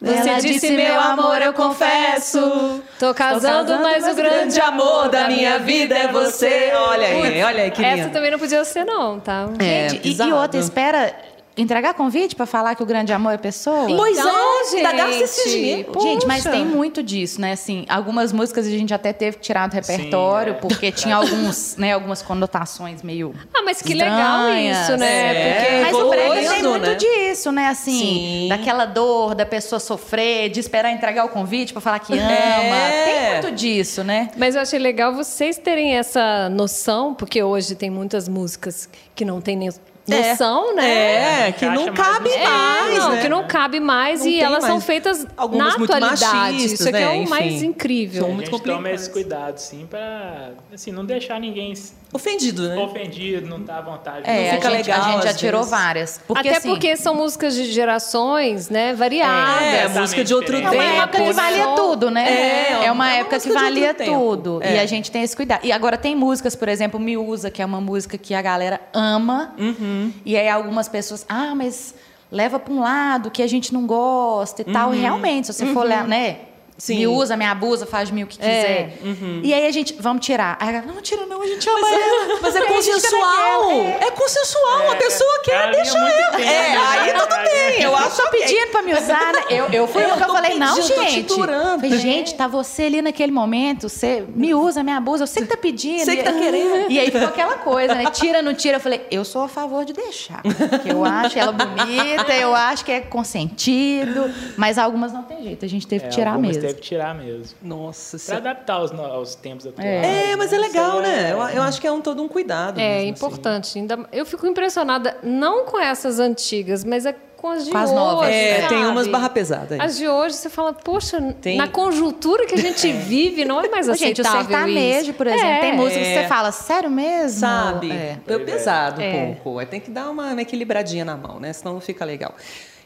[0.01, 2.81] Você Ela disse, meu amor, eu confesso.
[2.97, 6.71] Tô casando, mas o grande amor da minha vida é você.
[6.75, 9.47] Olha aí, olha aí, que Essa também não podia ser, não, tá?
[9.59, 11.13] É, Gente, e, e outra, espera
[11.57, 13.85] entregar convite pra falar que o grande amor é pessoa?
[13.87, 16.01] Pois Então, é, ainda gasta gente, esse dinheiro.
[16.01, 16.55] Gente, mas Poxa.
[16.55, 17.51] tem muito disso, né?
[17.51, 20.61] Assim, algumas músicas a gente até teve que tirar do repertório, Sim, é.
[20.61, 23.33] porque tinha alguns, né, algumas conotações meio.
[23.53, 24.77] Ah, mas que legal estranhas.
[24.77, 25.11] isso, né?
[25.11, 25.53] É.
[25.53, 26.95] Porque Mas o brega tem muito né?
[26.95, 27.67] disso, né?
[27.67, 28.47] Assim, Sim.
[28.49, 32.31] daquela dor da pessoa sofrer, de esperar entregar o convite pra falar que ama.
[32.31, 33.05] É.
[33.05, 34.29] Tem muito disso, né?
[34.37, 39.41] Mas eu achei legal vocês terem essa noção, porque hoje tem muitas músicas que não
[39.41, 39.69] tem nem
[40.07, 41.47] noção, né?
[41.47, 43.21] É, que Encaixa não mais cabe nos É, mais, não, né?
[43.21, 44.85] que não cabe mais Não e elas são mais.
[44.85, 46.25] feitas Algumas na muito atualidade.
[46.37, 47.01] machistas, Isso aqui né?
[47.03, 47.29] é o Enfim.
[47.29, 48.25] mais incrível.
[48.25, 51.73] a muito gente toma esse cuidado, sim, pra assim, não deixar ninguém
[52.13, 52.77] Ofendido, né?
[52.77, 54.29] ofendido, não tá à vontade.
[54.29, 55.71] É, Não fica a gente, legal, a gente já tirou vezes.
[55.71, 56.21] várias.
[56.27, 58.93] Porque, Até assim, porque são músicas de gerações, né?
[58.93, 59.61] Variadas.
[59.61, 60.75] É, Exatamente música de outro É diferente.
[60.75, 61.01] uma tempo.
[61.03, 61.31] época que né?
[61.33, 62.25] valia tudo, né?
[62.29, 64.11] É, É, é uma uma época que valia tempo.
[64.11, 64.59] tudo.
[64.61, 64.75] É.
[64.75, 65.61] E a gente tem esse cuidado.
[65.65, 69.53] E agora tem músicas, por exemplo, Miúza, que é uma música que a galera ama.
[69.57, 70.00] Uhum.
[70.25, 71.93] E aí algumas pessoas, ah, mas
[72.31, 74.93] leva para um lado que a gente não gosta e tal.
[74.93, 76.39] E realmente, se você for olhar, né?
[76.81, 76.85] Uhum.
[76.87, 76.95] Sim.
[76.97, 78.97] Me usa, me abusa, faz de mim o que quiser.
[79.43, 80.57] E aí a gente, vamos tirar.
[80.59, 82.39] Aí a galera, não tira não, a gente ama ela.
[82.41, 83.71] Mas é consensual.
[84.01, 84.91] É consensual.
[84.91, 86.37] A pessoa quer, ela deixa ela.
[86.37, 86.77] bem, É, né?
[86.77, 87.81] aí tudo bem.
[87.83, 89.41] Eu acho Tô pedindo pra me usar, né?
[89.49, 91.35] Eu, eu fui É, que eu eu falei, não, pedindo, te gente.
[91.35, 95.49] Falei, gente, tá você ali naquele momento, você me usa, me abusa, eu sei que
[95.49, 96.03] tá pedindo.
[96.05, 96.91] Sei que tá E- querendo.
[96.91, 98.09] E aí ficou aquela coisa, né?
[98.11, 98.77] Tira, não tira.
[98.77, 100.41] Eu falei, eu sou a favor de deixar.
[100.41, 105.65] Porque eu acho ela bonita, eu acho que é consentido, mas algumas não tem jeito,
[105.65, 106.61] a gente teve É, que tirar mesmo.
[106.73, 107.57] Que tirar mesmo.
[107.62, 108.49] Nossa Pra senhora.
[108.51, 109.88] adaptar aos, aos tempos atuais.
[109.88, 111.29] É, mas é legal, né?
[111.29, 112.79] é- Eu, eu acho que é um todo um cuidado.
[112.79, 113.25] É mesmo, assim.
[113.25, 113.79] importante.
[113.79, 117.89] Ainda, eu fico impressionada, não com essas antigas, mas é com as de Com as
[117.89, 117.95] hoje.
[117.99, 118.29] novas.
[118.29, 118.86] É, tem sabe?
[118.91, 119.81] umas barra pesada aí.
[119.81, 123.67] As de hoje, você fala, poxa, Tem- na conjuntura que a gente vive, não é
[123.67, 125.13] mais Ô, Gente, o aceitável sertanejo, isso.
[125.15, 125.60] por exemplo, É.
[125.62, 126.21] tem música que É.
[126.21, 127.39] você fala, sério mesmo?
[127.39, 127.91] Sabe?
[127.91, 128.17] É.
[128.27, 129.23] É, pesado É.
[129.31, 129.65] um pouco.
[129.65, 131.51] Tem que dar uma, uma equilibradinha na mão, né?
[131.51, 132.36] Senão não fica legal.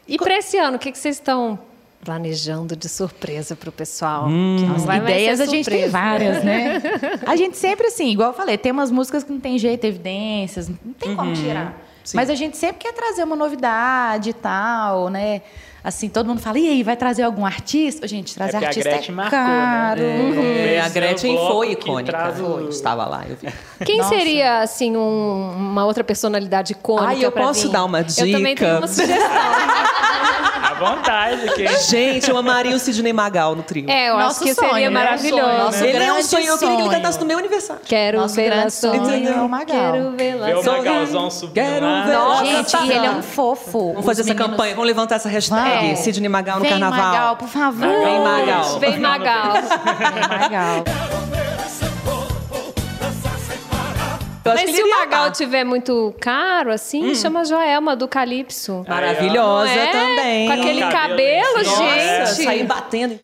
[0.08, 1.58] E para esse ano, o que, que vocês estão
[2.06, 4.26] planejando de surpresa para o pessoal?
[4.28, 4.58] Hum.
[4.96, 6.80] Ideias a gente tem várias, né?
[7.26, 10.68] A gente sempre, assim, igual eu falei, tem umas músicas que não tem jeito, evidências,
[10.68, 11.76] não tem como tirar.
[12.04, 12.16] Sim.
[12.16, 15.42] Mas a gente sempre quer trazer uma novidade e tal, né?
[15.82, 18.06] Assim, todo mundo fala, e aí, vai trazer algum artista?
[18.08, 19.44] Gente, trazer a artista Gretchen é marcou, né?
[19.46, 20.00] caro.
[20.02, 22.34] É, a Esse é o Gretchen foi icônica.
[22.42, 23.48] o- estava lá, eu vi.
[23.84, 24.08] Quem Nossa.
[24.10, 27.72] seria, assim, um- uma outra personalidade icônica Ai, eu posso vir?
[27.72, 28.64] dar uma Eu também dica?
[28.66, 29.16] tenho uma sugestão.
[30.78, 33.88] Vontade, que Gente, eu amaria o Sidney Magal no trio.
[33.90, 34.94] É, eu Nosso acho que sonho, seria né?
[34.98, 35.42] maravilhoso.
[35.58, 37.82] Nosso ele é um sonho, eu queria que ele cantasse no meu aniversário.
[37.84, 39.92] Quero Nosso ver grande sonho é o Magal.
[39.92, 40.64] Quero vê-la Ver o.
[40.76, 42.04] Magalzão subindo Quero lá.
[42.04, 43.88] ver- Nossa, Gente, e ele é um fofo.
[43.92, 45.96] Vamos fazer Os essa meninos- campanha, vamos levantar essa hashtag.
[45.96, 46.98] Sidney Magal no Vem, carnaval.
[47.00, 47.88] Magal, por favor.
[47.88, 48.78] Vem, Magal.
[48.78, 49.52] Vem Magal.
[49.52, 50.84] Vem, Magal.
[54.54, 55.32] Mas que se o Magal amar.
[55.32, 58.84] tiver muito caro, assim, chama a Joelma do Calypso.
[58.88, 59.86] Maravilhosa é?
[59.86, 60.46] também.
[60.46, 62.20] Com aquele Cabelo cabelo, cima.
[62.20, 62.44] Nossa, gente.
[62.44, 63.20] sair batendo.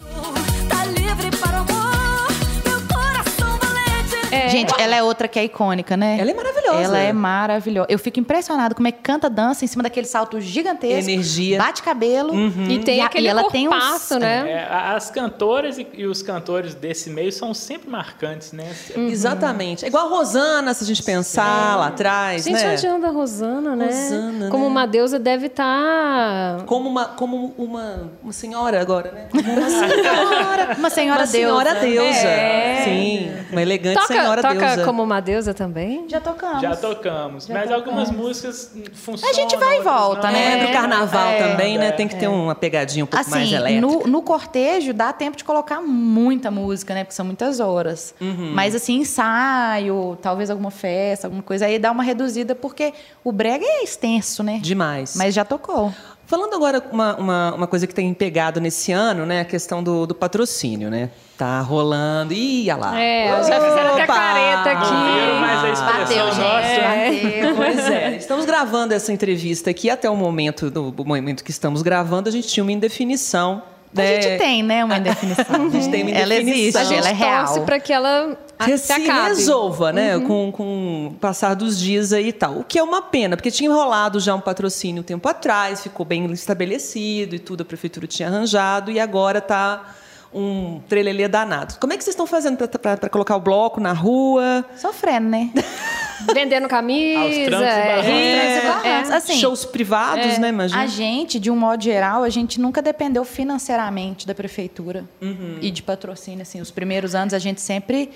[4.33, 4.49] É.
[4.49, 6.16] Gente, ela é outra que é icônica, né?
[6.18, 6.83] Ela é maravilhosa.
[6.83, 7.87] Ela é maravilhosa.
[7.90, 11.11] Eu fico impressionada como é que canta, dança em cima daquele salto gigantesco.
[11.11, 11.59] Energia.
[11.59, 12.33] Bate cabelo.
[12.68, 14.51] E tem a- aquele ela tem uns- né?
[14.51, 18.66] É, as cantoras e, e os cantores desse meio são sempre marcantes, né?
[18.97, 19.85] Exatamente.
[19.85, 22.73] É igual a Rosana, se a gente pensar lá atrás, Gente, né?
[22.73, 23.87] onde anda a Rosana, né?
[23.87, 24.71] Rosana, Como né?
[24.71, 26.62] uma deusa deve estar...
[26.66, 29.27] Como uma, como uma, uma senhora agora, né?
[29.31, 30.77] Como uma senhora.
[30.79, 32.03] Uma senhora uma senhora deusa.
[32.03, 32.29] deusa.
[32.29, 32.83] É.
[32.85, 34.85] Sim, uma elegante Toca, senhora toca deusa.
[34.85, 36.04] como uma deusa também?
[36.08, 36.62] Já tocamos.
[36.62, 37.46] Já tocamos.
[37.46, 37.88] Já mas tocamos.
[37.88, 39.30] algumas músicas funcionam.
[39.30, 40.32] A gente vai e volta, não.
[40.32, 40.58] né?
[40.61, 41.48] É, pro carnaval É.
[41.50, 41.92] também, né?
[41.92, 43.80] Tem que ter uma pegadinha um pouco mais Assim, elétrica.
[43.80, 47.04] no, no cortejo dá tempo de colocar muita música, né?
[47.04, 48.14] Porque são muitas horas.
[48.20, 48.52] Uhum.
[48.54, 52.92] Mas assim, ensaio, talvez alguma festa, alguma coisa, aí dá uma reduzida, porque
[53.24, 54.58] o brega é extenso, né?
[54.62, 55.14] Demais.
[55.16, 55.92] Mas já tocou.
[56.26, 59.40] Falando agora uma, uma, uma coisa que tem pegado nesse ano, né?
[59.40, 61.11] A questão do, do patrocínio, né?
[61.37, 62.32] Tá rolando.
[62.32, 63.00] Ih, olha lá.
[63.00, 65.40] É, já fizeram até careta Não aqui.
[65.40, 66.62] mais a expressão Bateu, nossa.
[66.62, 67.24] gente.
[67.24, 67.56] Bateu.
[67.56, 72.28] Pois é, estamos gravando essa entrevista aqui até o momento, do momento que estamos gravando,
[72.28, 73.62] a gente tinha uma indefinição.
[73.94, 74.22] A né?
[74.22, 75.44] gente tem, né, uma indefinição.
[75.66, 76.61] A gente tem uma Ela indefinição.
[76.61, 77.44] existe, A gente ela é real.
[77.46, 79.28] torce para que ela que se se acabe.
[79.28, 82.59] resolva, né, com, com o passar dos dias aí e tal.
[82.59, 86.07] O que é uma pena, porque tinha rolado já um patrocínio um tempo atrás, ficou
[86.07, 89.94] bem estabelecido e tudo, a prefeitura tinha arranjado, e agora está
[90.35, 91.75] um trelelê danado.
[91.79, 94.64] Como é que vocês estão fazendo para colocar o bloco na rua?
[94.77, 95.51] Sofrendo, né?
[96.33, 97.45] Vendendo Aos camisa.
[97.47, 99.11] trancos e é, barrancos.
[99.11, 99.14] é.
[99.16, 100.81] Assim, Shows privados, né, imagina?
[100.83, 105.59] A gente, de um modo geral, a gente nunca dependeu financeiramente da prefeitura Uhum.
[105.61, 106.42] e de patrocínio.
[106.42, 108.11] Assim, os primeiros anos a gente sempre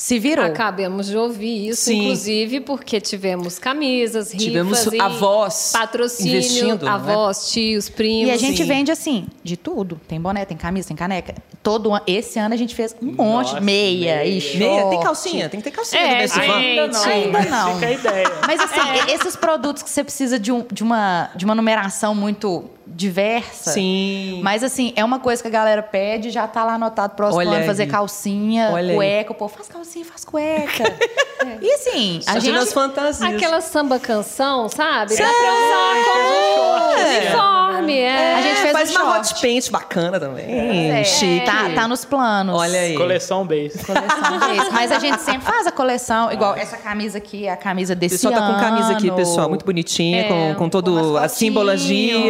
[0.00, 0.44] se virou.
[0.44, 2.02] Acabamos de ouvir isso, Sim.
[2.04, 6.90] inclusive, porque tivemos camisas, rifas Tivemos e avós patrocínio, investindo, né?
[6.92, 8.28] avós, tios, primos.
[8.28, 8.68] E a gente Sim.
[8.68, 10.00] vende assim, de tudo.
[10.06, 11.34] Tem boné, tem camisa, tem caneca.
[11.64, 12.02] todo ano.
[12.06, 13.48] Esse ano a gente fez um monte.
[13.48, 14.24] Nossa, meia, meia.
[14.24, 14.56] e short.
[14.58, 15.48] Meia, tem calcinha?
[15.48, 16.40] Tem que ter calcinha É, Van.
[16.42, 17.74] Ainda não, Ainda não.
[17.74, 18.26] fica a ideia.
[18.46, 22.70] Mas assim, esses produtos que você precisa de, um- de uma, de uma numeração muito
[22.94, 23.72] diversa.
[23.72, 24.40] Sim.
[24.42, 27.58] Mas assim, é uma coisa que a galera pede, já tá lá anotado próximo Olha
[27.58, 27.88] ano fazer aí.
[27.88, 28.96] calcinha, Olha aí.
[28.96, 29.34] cueca.
[29.34, 30.84] Pô, faz calcinha, faz cueca.
[31.62, 32.54] E assim, a Só gente...
[32.54, 33.22] nas fantasias.
[33.34, 35.12] Aquela samba canção, sabe?
[35.14, 35.22] Sim.
[35.22, 37.18] Dá pra usar como É.
[37.20, 37.98] uniforme.
[38.00, 38.34] É.
[38.34, 39.32] A gente fez faz um uma short.
[39.34, 40.90] hot paint bacana também.
[40.90, 41.46] É, Chique.
[41.46, 42.54] Tá, tá nos planos.
[42.56, 42.94] Olha aí.
[42.96, 43.78] Coleção base.
[43.84, 44.70] Coleção desse.
[44.72, 47.96] Mas a gente sempre faz a coleção, igual essa camisa aqui, é a camisa O
[47.96, 49.16] desse pessoal tá com camisa aqui, ano.
[49.16, 52.18] pessoal, muito bonitinha, É, com, com todo com a mascotinho, simbologia.
[52.18, 52.26] O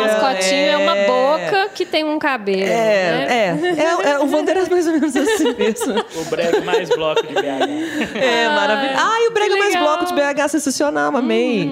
[0.49, 0.77] mascotinho é.
[0.77, 1.07] uma É.
[1.07, 2.61] boca que tem um cabelo.
[2.61, 3.27] né?
[3.29, 5.95] É, é, é, é, o Wander é mais ou menos assim mesmo.
[6.17, 8.17] O brega mais bloco de BH.
[8.17, 8.99] É, maravilhoso.
[9.01, 9.77] Ai, o Brega Mais.
[9.77, 11.71] Bloco de BH, sensacional, amei.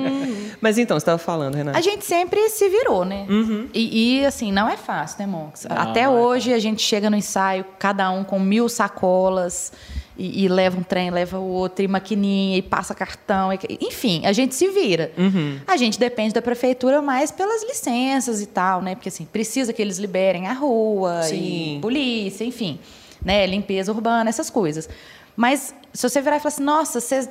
[0.60, 1.78] Mas então, você estava falando, Renata.
[1.78, 3.26] A gente sempre se virou, né?
[3.28, 3.68] Uhum.
[3.74, 5.66] E, e, assim, não é fácil, né, Monks?
[5.68, 9.72] Até não é hoje a gente chega no ensaio, cada um com mil sacolas,
[10.18, 13.52] e, e leva um trem, leva o outro, e maquininha, e passa cartão.
[13.52, 15.12] e- enfim, a gente se vira.
[15.16, 15.58] Uhum.
[15.66, 18.94] A gente depende da prefeitura mais pelas licenças e tal, né?
[18.94, 21.76] Porque assim, precisa que eles liberem a rua, Sim.
[21.76, 22.78] e polícia, enfim,
[23.24, 23.46] né?
[23.46, 24.88] Limpeza urbana, essas coisas.
[25.36, 27.28] Mas se você virar e falar assim, nossa, vocês.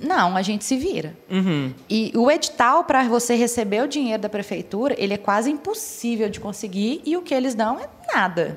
[0.00, 1.16] Não, a gente se vira.
[1.28, 1.72] Uhum.
[1.90, 6.38] E o edital para você receber o dinheiro da prefeitura, ele é quase impossível de
[6.38, 8.54] conseguir e o que eles dão é nada.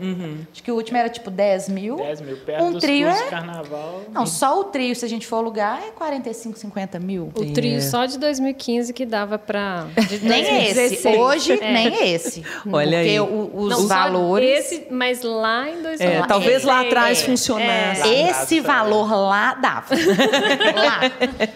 [0.52, 1.96] Acho que o último era tipo 10 mil.
[1.98, 3.24] 10 mil perto Um dos trio é.
[3.30, 4.02] carnaval.
[4.12, 7.32] Não, só o trio, se a gente for alugar, é 45, 50 mil.
[7.36, 9.88] O trio só de 2015 que dava pra.
[10.10, 10.74] de Nem esse.
[10.76, 11.18] 2016.
[11.18, 11.72] Hoje, É.
[11.74, 12.44] nem esse.
[12.72, 13.20] Olha Porque aí.
[13.20, 14.50] o- os Não, valores.
[14.72, 16.12] Esse, mas lá em 2016.
[16.24, 17.26] É, talvez lá atrás É.
[17.26, 18.08] funcionasse.
[18.10, 19.96] Esse valor lá dava.
[20.76, 21.00] lá.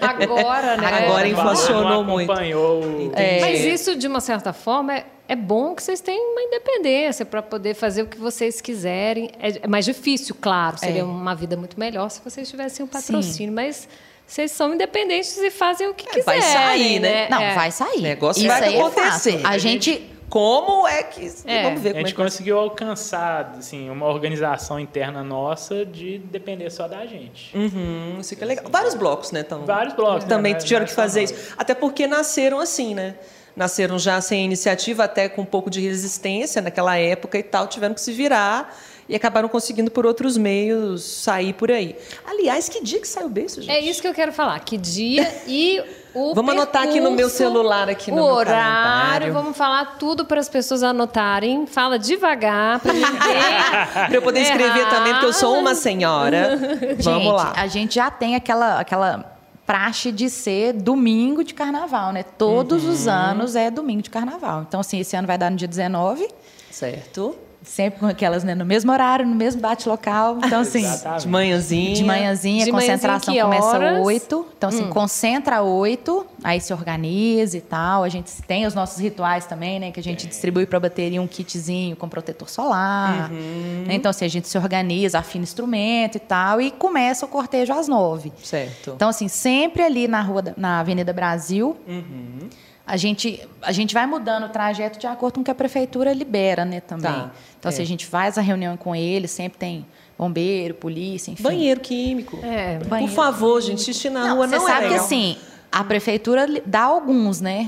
[0.02, 0.88] Agora, né?
[1.06, 1.32] Agora É.
[1.32, 2.32] inflacionou muito.
[2.32, 3.40] acompanhou o- É.
[3.42, 7.42] Mas isso, de uma certa forma, é, é bom que vocês tenham uma independência para
[7.42, 9.30] poder fazer o que vocês quiserem.
[9.40, 10.78] É, é mais difícil, claro.
[10.78, 11.04] Seria É.
[11.04, 13.54] uma vida muito melhor se vocês tivessem um patrocínio.
[13.54, 13.88] Mas
[14.28, 16.54] vocês são independentes e fazem o que É, vai quiserem.
[16.54, 17.30] sair, né?
[17.30, 17.56] Não, É.
[17.56, 17.98] vai sair.
[18.00, 19.40] O negócio Isso vai é acontecer.
[19.40, 19.48] fato.
[19.54, 20.12] A gente.
[20.28, 21.32] Como é que.
[21.46, 21.62] É.
[21.64, 25.86] Vamos ver A como é gente que vai conseguiu alcançar assim, uma organização interna nossa
[25.86, 27.56] de depender só da gente.
[27.56, 28.66] Uhum, isso que é legal.
[28.70, 29.44] Vários blocos, né?
[29.44, 30.60] Tão, Vários blocos, Também né?
[30.60, 31.54] tiveram é que fazer isso.
[31.56, 33.16] Até porque nasceram assim, né?
[33.56, 37.94] Nasceram já sem iniciativa, até com um pouco de resistência naquela época e tal, tiveram
[37.94, 38.76] que se virar
[39.08, 41.96] e acabaram conseguindo por outros meios sair por aí.
[42.26, 43.70] Aliás, que dia que saiu o beijo, gente?
[43.72, 44.60] É isso que eu quero falar.
[44.60, 45.82] Que dia e
[46.14, 48.56] o Vamos anotar aqui no meu percurso, celular, aqui no o horário.
[48.56, 49.34] calendário.
[49.34, 51.68] Vamos falar tudo para as pessoas anotarem.
[51.68, 53.10] Fala devagar para ninguém.
[54.08, 54.90] Pra eu poder escrever Errar.
[54.90, 56.58] também, porque eu sou uma senhora.
[57.00, 57.54] Vamos gente, lá.
[57.56, 59.35] A gente já tem aquela, aquela
[59.66, 62.24] praxe de ser domingo de carnaval, né?
[62.24, 62.92] Todos Uhum.
[62.92, 64.64] os anos é domingo de carnaval.
[64.68, 66.28] Então, assim, esse ano vai dar no dia 19,
[66.72, 67.36] Certo.
[67.66, 68.56] Sempre com aquelas, né?
[68.56, 70.38] No mesmo horário, no mesmo bate-local.
[70.44, 71.22] Então, assim, Exatamente.
[71.24, 71.96] De manhãzinha.
[71.96, 73.80] de manhãzinha, De manhãzinha, concentração que começa?
[73.80, 74.02] Hum.
[74.04, 74.46] 8.
[74.58, 78.04] Então, assim, concentra 8, aí se organiza e tal.
[78.04, 79.92] A gente tem os nossos rituais também, né?
[79.92, 83.32] Que a gente distribui para a bateria um kitzinho com protetor solar.
[83.32, 83.86] Uhum.
[83.90, 87.88] Então, assim, a gente se organiza, afina instrumento e tal, e começa o cortejo às
[87.88, 88.32] 9.
[88.44, 88.92] Certo.
[88.96, 92.50] Então, assim, sempre ali na rua, na Avenida Brasil, Uhum.
[92.86, 96.14] A, gente, a gente vai mudando o trajeto de acordo com o que a prefeitura
[96.14, 97.12] libera, né, também.
[97.12, 97.74] Tá, Então, é.
[97.74, 99.86] assim, a gente faz a reunião com eles, sempre tem
[100.18, 101.44] bombeiro, polícia, enfim.
[101.44, 102.40] Banheiro químico.
[102.44, 102.78] É.
[102.80, 103.14] Por Banheiro.
[103.14, 105.06] favor, gente, xixi na Não, rua você não é sabe que legal.
[105.06, 105.38] assim,
[105.78, 107.68] a prefeitura li- dá alguns, né?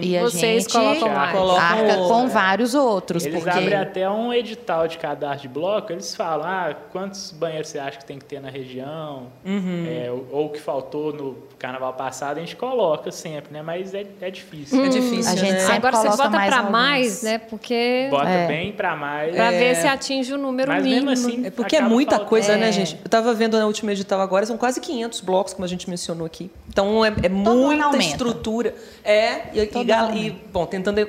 [0.00, 2.26] E a Vocês gente arca com é.
[2.28, 3.24] vários outros.
[3.26, 3.58] Eles porque...
[3.58, 7.98] abrem até um edital de cadastro de bloco, eles falam, ah, quantos banheiros você acha
[7.98, 9.24] que tem que ter na região?
[9.44, 9.86] Uhum.
[9.88, 13.60] É, ou- o que faltou no carnaval passado, a gente coloca sempre, né?
[13.60, 14.84] Mas é, é difícil.
[14.84, 15.66] É difícil, A gente né?
[15.74, 17.38] Agora botam mais para mais, né?
[17.38, 18.06] Porque.
[18.10, 18.46] Bota É.
[18.46, 19.34] bem pra mais.
[19.34, 19.58] Para É.
[19.58, 21.10] ver se atinge o número Mas mínimo.
[21.10, 22.28] mesmo assim, É porque é muita faltando.
[22.30, 22.72] coisa, né, É.
[22.72, 22.96] gente?
[23.02, 26.24] Eu tava vendo na última edital agora, são quase 500 blocos, como a gente mencionou
[26.26, 26.50] aqui.
[26.68, 28.74] Então é, é muita estrutura.
[29.04, 31.06] É, e, e, e, bom, tentando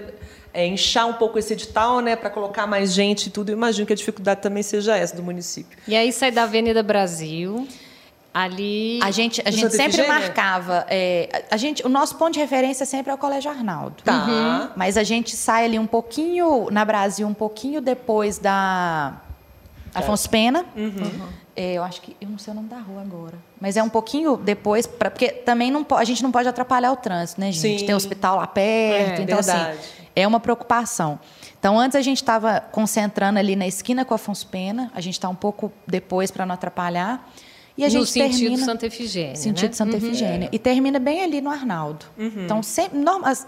[0.53, 3.49] é, inchar um pouco esse edital, né, para colocar mais gente e tudo.
[3.49, 5.77] Eu imagino que a dificuldade também seja essa do município.
[5.87, 7.67] E aí sai da Avenida Brasil.
[8.31, 8.99] Ali.
[9.01, 10.85] A gente, a gente sempre marcava.
[10.87, 14.03] é, a gente, o nosso ponto de referência sempre é o Colégio Arnaldo.
[14.03, 14.25] Tá.
[14.25, 14.69] Uhum.
[14.75, 19.19] Mas a gente sai ali um pouquinho, na Brasil, um pouquinho depois da
[19.93, 20.63] Afonso Pena.
[21.59, 22.15] É, eu acho que.
[22.21, 23.37] Eu não sei o nome da rua agora.
[23.59, 26.95] Mas é um pouquinho depois, pra, porque também não, a gente não pode atrapalhar o
[26.95, 27.81] trânsito, né, gente?
[27.81, 27.85] Sim.
[27.85, 29.19] Tem hospital lá perto.
[29.19, 29.71] É, então, verdade.
[29.71, 29.79] assim,
[30.15, 31.19] é uma preocupação.
[31.59, 35.27] Então, antes a gente estava concentrando ali na esquina com Afonso Pena, a gente está
[35.27, 37.29] um pouco depois para não atrapalhar.
[37.77, 38.65] E a no gente sentido termina...
[38.65, 39.35] Santa Efigênia.
[39.35, 39.75] Sentido né?
[39.75, 40.49] Santa Efigênia.
[40.53, 42.05] E termina bem ali no Arnaldo.
[42.17, 42.99] Então, sempre,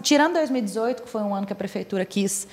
[0.02, 2.46] tirando 2018, que foi um ano que a prefeitura quis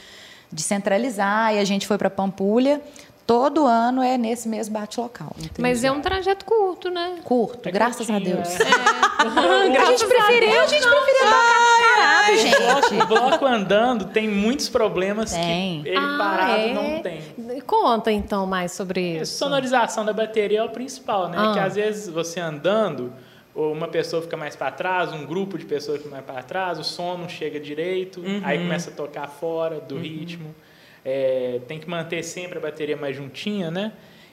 [0.51, 2.81] descentralizar e a gente foi para Pampulha,
[3.29, 5.35] todo ano é nesse mesmo bate-local.
[5.59, 7.19] Mas é um trajeto curto, né?
[7.23, 8.59] Curto, graças a curtinho, Deus.
[8.59, 8.63] é.
[9.79, 13.03] A gente preferiu, a gente preferiu tocar parado, gente.
[13.03, 15.83] O bloco andando tem muitos problemas Tem.
[15.83, 16.73] que ele Ah, parado é?
[16.73, 17.21] não tem.
[17.67, 19.37] Conta então mais sobre A isso.
[19.37, 21.37] sonorização da bateria é o principal, né?
[21.37, 21.53] Ah.
[21.53, 23.13] Que às vezes você andando,
[23.53, 26.79] ou uma pessoa fica mais para trás, um grupo de pessoas fica mais para trás,
[26.79, 30.55] o som não chega direito, aí começa a tocar fora do ritmo.
[31.05, 33.91] É, tem que manter sempre a bateria mais juntinha, né?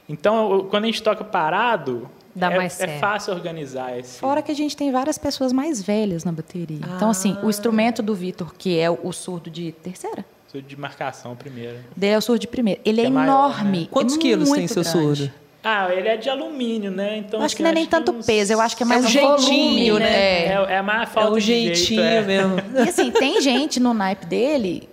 [0.08, 3.00] Então, quando a gente toca parado, Dá é, mais é certo.
[3.00, 4.18] fácil organizar esse.
[4.18, 6.78] Fora que a gente tem várias pessoas mais velhas na bateria.
[6.96, 11.34] Então, assim, o instrumento do Vitor, que é o, surdo de terceira, Isso de marcação
[11.34, 11.78] primeiro.
[11.96, 12.80] dele é o surdo de primeira.
[12.84, 13.80] Ele é, Que é maior, enorme.
[13.80, 13.88] né?
[13.90, 14.98] Quantos é quilos tem seu grande.
[15.16, 15.32] surdo?
[15.64, 17.16] Ah, ele é de alumínio, né?
[17.16, 19.02] Então, acho que assim, não é nem tanto uns- peso, eu acho que é mais
[19.04, 20.44] um um jeitinho, volume, né?
[20.46, 22.20] É, é mais É falta o de jeito, jeitinho é.
[22.22, 22.54] mesmo.
[22.76, 24.88] E assim, tem gente no naipe dele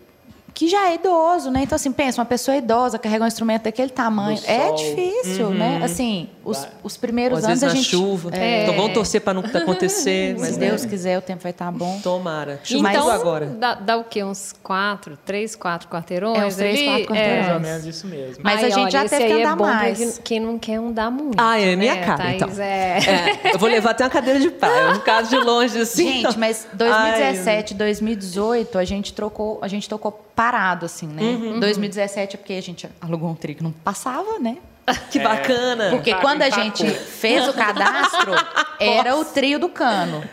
[0.54, 1.62] que já é idoso, né?
[1.64, 4.38] Então, assim, pensa, uma pessoa idosa carrega um instrumento daquele tamanho.
[4.40, 4.76] No É sol.
[4.76, 5.82] difícil, né?
[5.84, 7.90] Assim, os, os primeiros Às anos vezes a na gente.
[7.90, 8.30] chuva.
[8.36, 8.64] É.
[8.64, 10.36] Então vamos torcer para não acontecer.
[10.36, 10.90] Se Mas Deus né?
[10.90, 12.00] quiser, o tempo vai estar bom.
[12.04, 12.60] Tomara.
[12.64, 13.46] Chuva Então, agora.
[13.48, 14.24] Dá, dá o quê?
[14.24, 16.38] Uns quatro, três, quatro quarteirões?
[16.38, 16.86] É, uns três, ali?
[16.88, 17.46] quatro quarteirões.
[17.46, 18.44] Mais ou menos isso mesmo.
[18.44, 20.22] Mas Ai, a gente olha, já teve que é andar bom pra mais.
[20.24, 21.36] quem- não quer andar muito.
[21.40, 22.36] Ah, é minha né, cara, Thaís?
[22.36, 22.50] então.
[22.64, 23.00] É.
[23.44, 24.92] É, eu vou levar até uma cadeira de praia.
[24.92, 26.22] Um caso de longe assim.
[26.24, 31.22] Gente, mas 2017, 2018, a gente trocou, a gente tocou parado, assim, né?
[31.22, 31.60] Uhum.
[31.60, 34.58] 2017 é porque a gente alugou um trio que não passava, né?
[35.12, 35.92] Que bacana.
[35.92, 36.64] Porque Empaca- quando a empacou.
[36.66, 38.32] gente fez o cadastro,
[38.80, 40.24] era o trio do cano.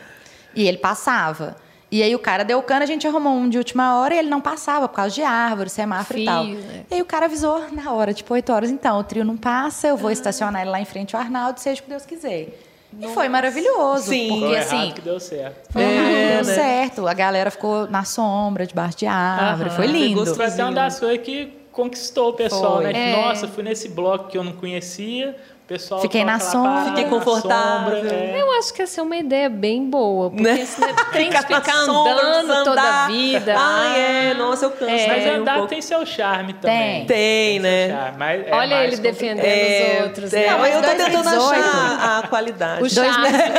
[0.55, 1.57] E ele passava.
[1.93, 4.19] E aí o cara deu o cano, a gente arrumou um de última hora e
[4.19, 6.45] ele não passava por causa de árvore, semáforo e Fio, tal.
[6.45, 6.85] né?
[6.91, 9.89] E aí o cara avisou na hora, tipo 8 horas, então, o trio não passa,
[9.89, 12.57] eu vou estacionar ele lá em frente ao Arnaldo, seja o que Deus quiser.
[12.99, 14.29] E foi maravilhoso, Sim.
[14.29, 15.73] porque Foi assim, que deu certo.
[15.73, 16.55] foi É, deu né?
[16.55, 17.07] certo.
[17.07, 19.77] A galera ficou na sombra, debaixo de árvore, Aham.
[19.77, 20.27] foi lindo.
[20.35, 22.93] Foi até uma das coisas que conquistou o pessoal, Foi.
[22.93, 23.11] né?
[23.13, 23.17] É.
[23.17, 25.37] Nossa, fui nesse bloco que eu não conhecia,
[25.71, 26.87] pessoal Fiquei na sombra.
[26.87, 27.99] Fiquei confortável.
[28.01, 28.35] sombra, é.
[28.43, 30.65] Eu acho que essa é uma ideia bem boa, porque Né?
[30.67, 33.55] senão tem que ficar sombra, andando toda a vida.
[33.57, 34.35] Ai, é.
[34.35, 34.91] Nossa, eu canso.
[34.93, 35.07] É.
[35.07, 35.69] Mas um andar pouco.
[35.69, 37.07] tem seu charme também.
[37.07, 37.89] Tem, seu né?
[37.89, 39.13] charme, mas é Olha ele complicado.
[39.13, 40.33] defendendo É, os outros.
[40.35, 40.51] é, né?
[40.51, 41.61] Não, mas eu tô tentando 2018.
[41.65, 42.83] achar a qualidade.
[42.83, 43.55] O charme né?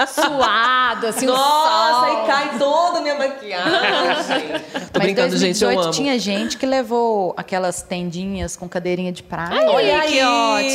[0.08, 4.48] suado, assim, o Nossa, e cai toda a minha maquiagem.
[4.92, 5.90] Tô Mas brincando, gente, eu 2018 amo.
[5.90, 9.48] tinha gente que levou aquelas tendinhas com cadeirinha de praia.
[9.52, 10.24] Ai, Olha que aí,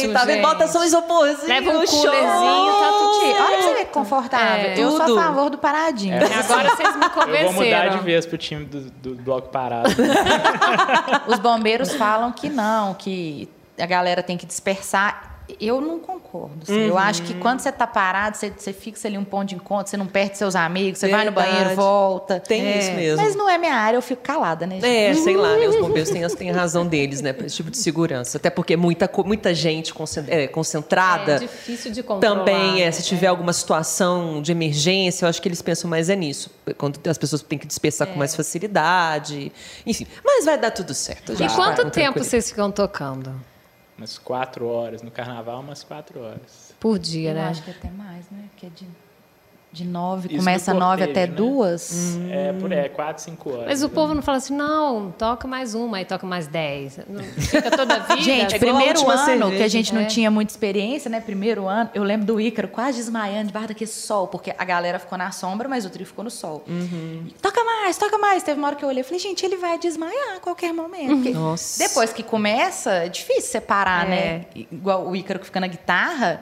[0.02, 0.36] ótimo, tá vendo?
[0.36, 0.46] gente.
[0.46, 2.02] Bota só um isoporzinho, Leva um show.
[2.02, 3.42] coolerzinho, tá tudo certo.
[3.42, 4.48] olha pra você ver que confortável.
[4.70, 5.20] É, eu sou tudo.
[5.20, 6.16] a favor do paradinho.
[6.18, 8.00] Agora vocês me Eu vou mudar de convenceram.
[8.04, 9.90] vez pro time do, do bloco parado.
[11.28, 15.37] Os bombeiros falam que não, que a galera tem que dispersar.
[15.62, 16.58] Eu não concordo.
[16.64, 16.88] assim.
[16.88, 17.28] Eu acho Uhum.
[17.28, 20.06] que quando você tá parado, você, você fixa ali um ponto de encontro, você não
[20.06, 21.52] perde seus amigos, você vai no Verdade.
[21.56, 22.40] banheiro, volta.
[22.40, 22.80] Tem É.
[22.80, 23.24] isso mesmo.
[23.24, 24.76] Mas não é minha área, eu fico calada, né?
[24.76, 24.86] gente?
[24.86, 25.68] É, sei lá, né?
[25.68, 27.32] Os bombeiros têm, têm razão deles, né?
[27.34, 28.38] Pra esse tipo de segurança.
[28.38, 29.94] Até porque muita, muita gente
[30.28, 31.36] é, concentrada.
[31.36, 32.36] É difícil de controlar.
[32.40, 32.92] Também, é, né?
[32.92, 36.52] se tiver alguma situação de emergência, eu acho que eles pensam mais é nisso.
[36.78, 39.52] Quando as pessoas têm que dispersar com mais facilidade.
[39.86, 41.34] Enfim, mas vai dar tudo certo.
[41.34, 43.34] E quanto tempo vocês ficam tocando?
[43.98, 45.02] Umas quatro horas.
[45.02, 46.74] No carnaval, umas quatro horas.
[46.80, 47.48] Por dia, Eu né?
[47.50, 48.46] acho que até mais, né?
[48.52, 48.88] Porque é de,
[49.72, 51.34] de nove, Isso começa no nove até né?
[51.34, 52.18] duas.
[52.32, 53.66] É, por é, quatro, cinco horas.
[53.68, 57.00] Mas o povo não fala assim, não, toca mais uma, aí toca mais dez.
[57.08, 58.22] Não Fica toda a vida.
[58.22, 59.52] Gente, a primeiro ano cerveja.
[59.58, 60.06] que a gente não É.
[60.06, 61.20] tinha muita experiência, né?
[61.22, 65.18] Primeiro ano, eu lembro do Ícaro quase desmaiando debaixo daquele sol, porque a galera ficou
[65.18, 66.64] na sombra, mas o trio ficou no sol.
[66.68, 67.28] Uhum.
[67.42, 68.42] Toca mais, toca mais.
[68.44, 71.16] Teve uma hora que eu olhei e falei, gente, ele vai desmaiar a qualquer momento.
[71.18, 71.78] Porque Nossa.
[71.88, 74.10] Depois que começa, é difícil separar, É.
[74.10, 74.46] né?
[74.72, 76.42] Igual o Ícaro que fica na guitarra.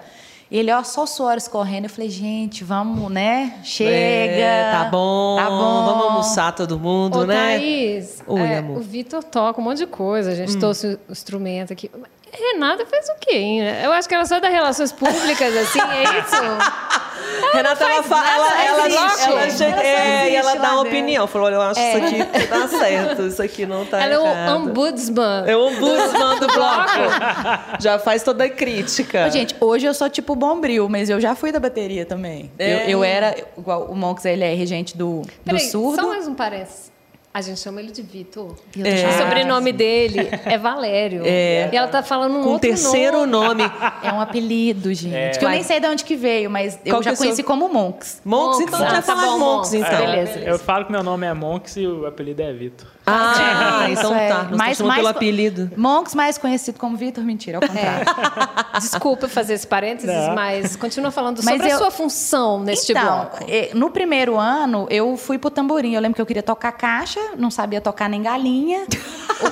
[0.51, 1.85] Ele, ó, só o suor escorrendo.
[1.87, 3.59] Eu falei, gente, vamos, né?
[3.63, 3.91] Chega.
[3.91, 5.35] É, tá bom.
[5.37, 5.85] Tá bom.
[5.85, 7.57] Vamos almoçar todo mundo, Ô, né?
[7.57, 8.77] Thaís, Oi, é, amor.
[8.77, 11.89] o Vitor toca um monte de coisa, a gente trouxe o instrumento aqui.
[12.31, 13.61] Renata fez o quê, hein?
[13.83, 16.35] Eu acho que ela só das relações públicas, assim, é isso?
[17.53, 20.87] Renata, ela, fa- ela, ela, ela, Ela chega- é, e ela dá uma dentro.
[20.89, 21.27] opinião.
[21.27, 24.25] Falou, olha, eu acho isso aqui tá certo, isso aqui não tá ela é o
[24.25, 24.55] errado.
[24.57, 25.43] ombudsman.
[25.47, 27.79] É o ombudsman do bloco.
[27.79, 29.27] Já faz toda a crítica.
[29.27, 32.51] Ô, Gente, hoje eu sou tipo bombril, mas eu já fui da bateria também.
[32.57, 32.85] É.
[32.85, 36.01] Eu, eu era, igual o Monks, ele é regente do, do Peraí, surdo.
[36.01, 36.91] só mais um parênteses.
[37.37, 38.55] A gente chama ele de Vitor.
[38.73, 38.95] E É.
[38.95, 41.21] já- O sobrenome dele é Valério.
[41.25, 41.69] É.
[41.69, 43.61] E ela tá falando um Com o outro terceiro nome.
[43.65, 43.71] nome.
[44.01, 45.13] É um apelido, gente.
[45.13, 45.31] É.
[45.31, 47.67] Que eu nem sei de onde que veio, mas eu Qual já é conheci como
[47.67, 48.21] Monks.
[48.23, 48.67] Monks, Monks.
[48.67, 49.73] então a gente Ah, vai tá falar bom, Monks, Monks.
[49.73, 49.99] então.
[50.07, 50.39] É, beleza.
[50.39, 52.87] Eu falo que meu nome é Monks e o apelido é Vitor.
[53.07, 54.27] Ah, Isso então é.
[54.29, 54.43] tá.
[54.43, 55.71] Nós Mais- mais pelo apelido.
[55.77, 58.05] Monks mais conhecido como Vitor, mentira, ao contrário.
[58.79, 60.33] Desculpa fazer esse parênteses, Não.
[60.35, 63.37] mas continua falando Mas sobre a eu- sua função neste então, bloco.
[63.75, 65.93] no primeiro ano, eu fui pro tamborim.
[65.93, 68.85] Eu lembro que eu queria tocar caixa, não sabia tocar nem galinha.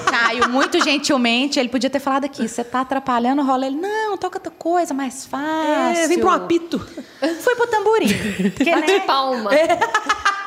[0.10, 3.68] Caio, muito gentilmente, ele podia ter falado aqui, você tá atrapalhando o rolê.
[3.68, 6.04] Ele, não, toca outra coisa mais fácil.
[6.04, 6.80] É, vem pro apito.
[7.42, 8.08] Fui pro tamborim.
[8.56, 9.52] Porque, Bate né, palma.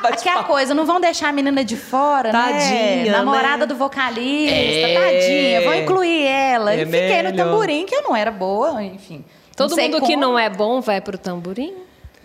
[0.01, 2.96] Bate que é a coisa, não vão deixar a menina de fora, Tadinha, né?
[3.05, 3.65] Namorada né?
[3.65, 4.93] do vocalista, É.
[4.93, 5.61] tadinha.
[5.61, 6.73] Vou incluir ela.
[6.73, 7.45] É e fiquei no melhor.
[7.45, 9.23] tamborim, que eu não era boa, enfim.
[9.55, 10.17] Todo mundo que como.
[10.17, 11.73] não é bom vai pro tamborim?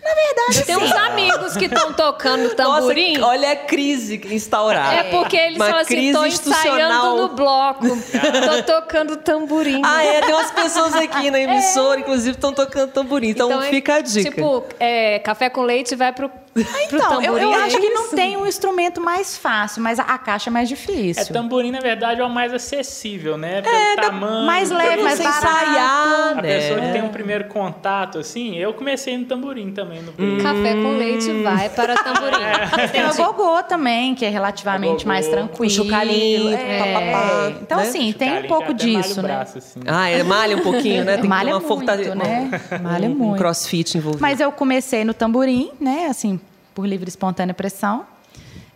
[0.03, 0.97] Na verdade, Tem uns sim.
[0.97, 3.13] amigos que estão tocando tamborim.
[3.17, 4.95] Nossa, olha a crise instaurada.
[4.95, 9.81] É porque eles Uma falam assim, crise tô ensaiando no bloco, tô tocando tamborim.
[9.81, 13.29] Ah, é, tem umas pessoas aqui na emissora, inclusive, estão tocando tamborim.
[13.29, 14.29] Então, é, fica a dica.
[14.29, 16.63] Tipo, é, café com leite vai pro, pro
[16.97, 20.17] Então, eu, eu é acho que não tem um instrumento mais fácil, mas a, a
[20.17, 21.33] caixa é mais É, difícil.
[21.33, 23.61] tamborim, na verdade, é o mais acessível, né?
[23.61, 24.45] Pelo É, tamanho.
[24.45, 25.45] mais leve, mais barato.
[25.45, 26.59] ensaiar, A né?
[26.59, 30.01] pessoa que tem um primeiro contato, assim, eu comecei no tamborim também.
[30.01, 30.43] No período.
[30.43, 32.33] Café com leite vai para tamborim.
[32.91, 35.85] Tem o gogô também, que é relativamente mais tranquilo.
[35.85, 36.79] O É.
[36.79, 37.83] papapá, Então, né?
[37.83, 39.27] assim, tem um pouco disso, né?
[39.27, 39.79] braço, assim.
[39.87, 41.17] Ah, é, malha um pouquinho, né?
[41.17, 42.15] Tem Malha que ter uma muito, fortaleza.
[42.15, 42.61] né?
[42.81, 43.33] Malha um, muito.
[43.33, 44.21] Um crossfit envolvido.
[44.21, 46.07] Mas eu comecei no tamborim, né?
[46.09, 46.39] Assim,
[46.73, 48.05] por livre e espontânea pressão.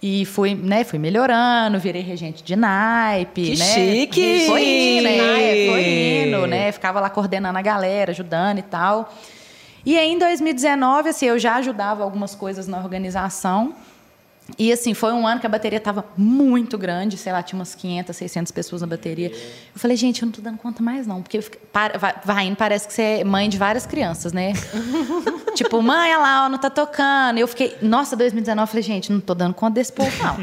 [0.02, 3.66] E fui, né, fui melhorando, virei regente de naipe, Que né?
[3.66, 4.46] chique!
[4.46, 5.68] Foi indo, né?
[5.70, 6.72] Foi indo, né?
[6.72, 9.12] Ficava lá coordenando a galera, ajudando e tal.
[9.84, 13.74] E aí, em 2019, assim, eu já ajudava algumas coisas na organização.
[14.58, 17.76] E assim, foi um ano que a bateria estava muito grande, sei lá, tinha umas
[17.76, 19.28] 500, 600 pessoas na bateria.
[19.30, 21.40] Eu falei, gente, eu não tô dando conta mais não, porque
[21.72, 24.54] para- vai, vai indo, parece que você é mãe de várias crianças, né?
[25.56, 27.38] tipo, mãe, olha lá, ó, não tá tocando.
[27.38, 30.38] E eu fiquei, nossa, 2019, eu falei, gente, não tô dando conta desse povo não.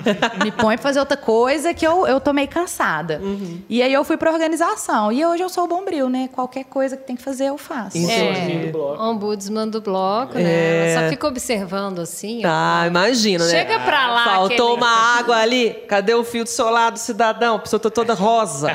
[0.44, 3.20] Me põe pra fazer outra coisa que eu, eu tô meio cansada.
[3.68, 5.10] E aí eu fui pra organização.
[5.12, 6.28] E hoje eu sou o bombril, né?
[6.32, 7.96] Qualquer coisa que tem que fazer, eu faço.
[7.96, 8.52] Entendi.
[8.52, 9.02] É, do bloco.
[9.02, 10.42] ombudsman do bloco, né?
[10.44, 10.92] É.
[10.92, 12.42] Ela só fica observando assim.
[12.44, 12.48] ó.
[12.50, 13.50] Ah, imagina, né?
[13.50, 14.24] Chega pra lá.
[14.24, 15.70] Faltou aquele- uma água ali.
[15.88, 17.56] Cadê o fio de solar do cidadão?
[17.56, 18.70] A pessoa tá toda rosa.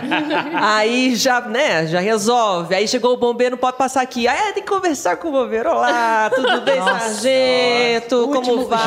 [0.55, 2.73] Aí já, né, já resolve.
[2.75, 4.27] Aí chegou o bombeiro, não pode passar aqui.
[4.27, 5.69] Aí é, tem que conversar com o bombeiro.
[5.69, 8.15] Olá, tudo bem, sargento?
[8.27, 8.79] Como Último- vai?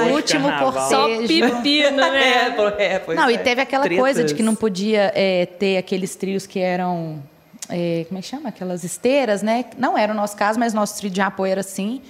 [0.00, 0.88] gente, o último carnaval.
[0.88, 1.56] Só cortejo.
[1.56, 2.54] pepino, né?
[2.78, 3.32] É, é, pois Não, é.
[3.32, 4.00] e teve aquela Tretas.
[4.00, 7.22] coisa de que não podia é, ter aqueles trios que eram.
[7.68, 8.48] é, como é que chama?
[8.48, 9.64] Aquelas esteiras, né?
[9.76, 12.00] Não era o nosso caso, mas nosso trio de apoio era assim.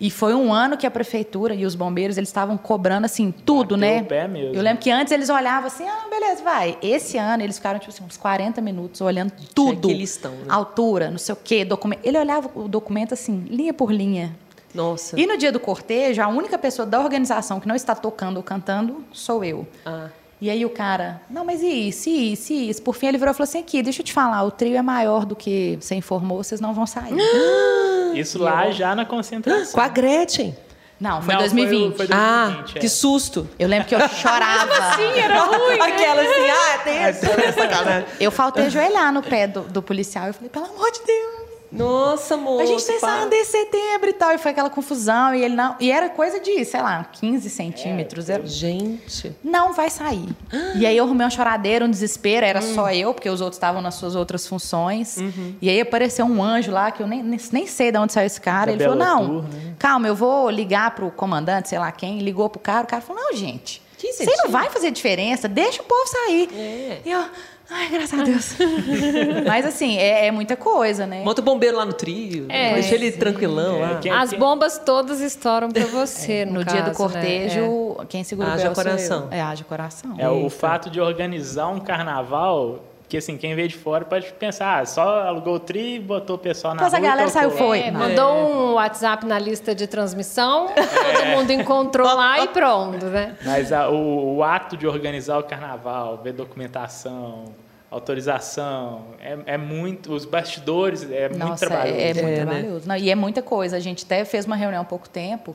[0.00, 3.76] E foi um ano que a prefeitura e os bombeiros eles estavam cobrando assim tudo,
[3.76, 4.02] Bateu né?
[4.02, 4.54] o pé mesmo.
[4.54, 6.78] Eu lembro que antes eles olhavam assim, ah, beleza, vai.
[6.80, 9.88] Esse ano eles ficaram tipo assim, uns 40 minutos olhando tudo.
[9.88, 10.44] aquele listão, né?
[10.48, 12.00] Altura, não sei o quê, documento.
[12.04, 14.36] Ele olhava o documento assim, linha por linha.
[14.72, 15.18] Nossa.
[15.18, 18.42] E no dia do cortejo, a única pessoa da organização que não está tocando ou
[18.42, 19.66] cantando sou eu.
[19.84, 20.08] Ah.
[20.40, 22.80] E aí o cara, não, mas e isso, e isso, e isso?
[22.82, 24.82] Por fim ele virou e falou assim, aqui, deixa eu te falar, o trio é
[24.82, 27.14] maior do que você informou, vocês não vão sair.
[28.14, 29.74] Isso lá já na concentração.
[29.74, 30.56] Com a Gretchen.
[30.98, 31.96] Não, foi Não, 2020.
[31.96, 32.80] Foi, foi Ah, 2020, é.
[32.80, 33.48] que susto.
[33.58, 34.72] Eu lembro que eu chorava.
[35.16, 35.78] Era ruim.
[35.80, 37.52] Aquela assim, ah, tem essa, né?
[37.52, 38.08] Sacanagem.
[38.18, 40.26] Eu faltei ajoelhar no pé do, do policial.
[40.26, 41.37] Eu falei, pelo amor de Deus.
[41.70, 42.62] Nossa, moço.
[42.62, 44.32] A gente ensaiando em setembro e tal.
[44.32, 45.34] E foi aquela confusão.
[45.34, 45.76] E ele não.
[45.78, 48.28] E era coisa de, sei lá, 15 centímetros.
[48.28, 49.34] Era- Gente.
[49.44, 50.28] não vai sair.
[50.76, 53.80] E aí eu arrumei uma choradeira, um desespero, era só eu, porque os outros estavam
[53.82, 55.16] nas suas outras funções.
[55.60, 58.40] E aí apareceu um anjo lá, que eu nem, nem, sei de onde saiu esse
[58.40, 58.66] cara.
[58.66, 59.74] Da Ele falou: não, Tour, né?
[59.78, 63.22] calma, eu vou ligar pro comandante, sei lá quem, ligou pro cara, o cara falou:
[63.22, 63.82] não, gente.
[63.98, 66.48] 15 Você não vai fazer diferença, deixa o povo sair.
[66.54, 67.00] É.
[67.04, 67.24] E eu,
[67.70, 68.56] ai, graças a Deus.
[69.46, 71.22] Mas assim, é, é muita coisa, né?
[71.24, 72.46] Monta o bombeiro lá no trio.
[72.48, 73.98] É, deixa ele tranquilão lá.
[73.98, 78.24] Quem- As quem- bombas todas estouram pra você, no, No dia do caso, cortejo, quem
[78.24, 78.90] segura Haja o véu sou eu.
[78.90, 79.28] coração.
[79.30, 80.14] É, haja coração.
[80.18, 84.80] É o fato de organizar um carnaval, que assim, quem vê de fora pode pensar,
[84.80, 87.28] ah, só alugou o tri e botou o pessoal na Mas a rua e galera
[87.30, 87.40] tocou.
[87.42, 87.80] saiu, foi.
[87.80, 93.34] É, mandou um WhatsApp na lista de transmissão, todo mundo encontrou lá e pronto, né?
[93.44, 97.44] Mas a- o, o ato de organizar o carnaval, ver documentação,
[97.90, 100.12] autorização, é, é muito.
[100.12, 101.98] Os bastidores é muito Nossa, trabalhoso.
[101.98, 102.44] é, é muito É, né?
[102.44, 102.88] trabalhoso.
[102.88, 103.76] Não, e é muita coisa.
[103.76, 105.54] A gente até fez uma reunião há pouco tempo.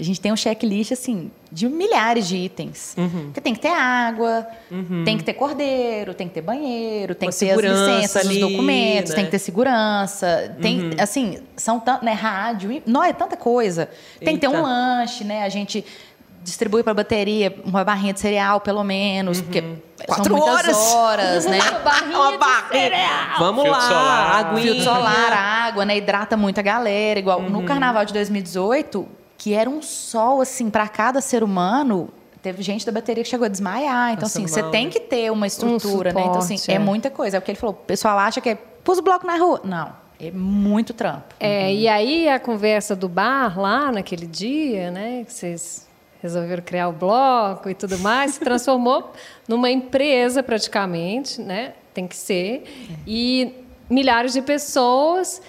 [0.00, 2.94] A gente tem um checklist, assim, de milhares de itens.
[2.96, 3.24] Uhum.
[3.26, 4.46] Porque tem que ter água,
[5.04, 8.26] tem que ter cordeiro, tem que ter banheiro, tem Uma que ter as segurança licenças,
[8.26, 9.16] ali, os documentos, né?
[9.16, 10.56] tem que ter segurança.
[10.60, 13.90] Tem, assim, são tanto, né, rádio, não, é tanta coisa.
[14.24, 14.62] Tem que ter um Eita.
[14.62, 15.44] lanche, né?
[15.44, 15.84] A gente
[16.42, 19.76] distribui para a bateria uma barrinha de cereal, pelo menos, porque Uhum.
[20.06, 20.94] Quatro são muitas horas.
[20.94, 21.58] horas, né?
[22.14, 22.70] Uma barra.
[23.38, 24.54] Vamos Filtro lá, solar.
[24.56, 25.32] Filtro solar,
[25.68, 25.98] água, né?
[25.98, 27.18] Hidrata muito a galera.
[27.20, 27.50] Igual Uhum.
[27.50, 29.06] no carnaval de 2018,
[29.40, 32.10] que era um sol, assim, para cada ser humano.
[32.42, 34.12] Teve gente da bateria que chegou a desmaiar.
[34.12, 36.20] Então, Passando assim, você tem que ter uma estrutura, né?
[36.20, 36.74] Então, assim, suporte, é.
[36.74, 36.78] é.
[36.78, 37.38] muita coisa.
[37.38, 37.74] É o que ele falou.
[37.74, 39.62] O pessoal acha que é pus o bloco na rua.
[39.64, 39.94] Não.
[40.20, 41.34] É muito trampo.
[41.40, 45.24] É, e aí a conversa do bar lá naquele dia, né?
[45.24, 45.88] Que vocês
[46.22, 49.10] resolveram criar o bloco e tudo mais, se transformou
[49.48, 51.72] numa empresa praticamente, né?
[51.94, 52.64] Tem que ser.
[53.06, 53.54] E
[53.88, 55.40] milhares de pessoas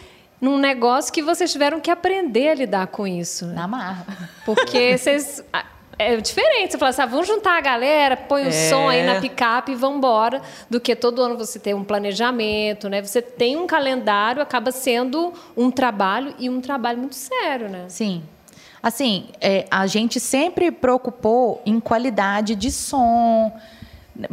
[0.41, 3.45] num negócio que vocês tiveram que aprender a lidar com isso.
[3.45, 3.53] né?
[3.53, 4.05] Na marra.
[4.43, 5.43] Porque vocês.
[5.99, 8.69] É diferente, você fala assim, ah, vamos juntar a galera, põe o É.
[8.69, 12.89] som aí na picape e vamos embora, do que todo ano você ter um planejamento,
[12.89, 13.03] né?
[13.03, 17.85] Você tem um calendário, acaba sendo um trabalho e um trabalho muito sério, né?
[17.87, 18.23] Sim.
[18.81, 23.51] Assim, é, a gente sempre preocupou em qualidade de som.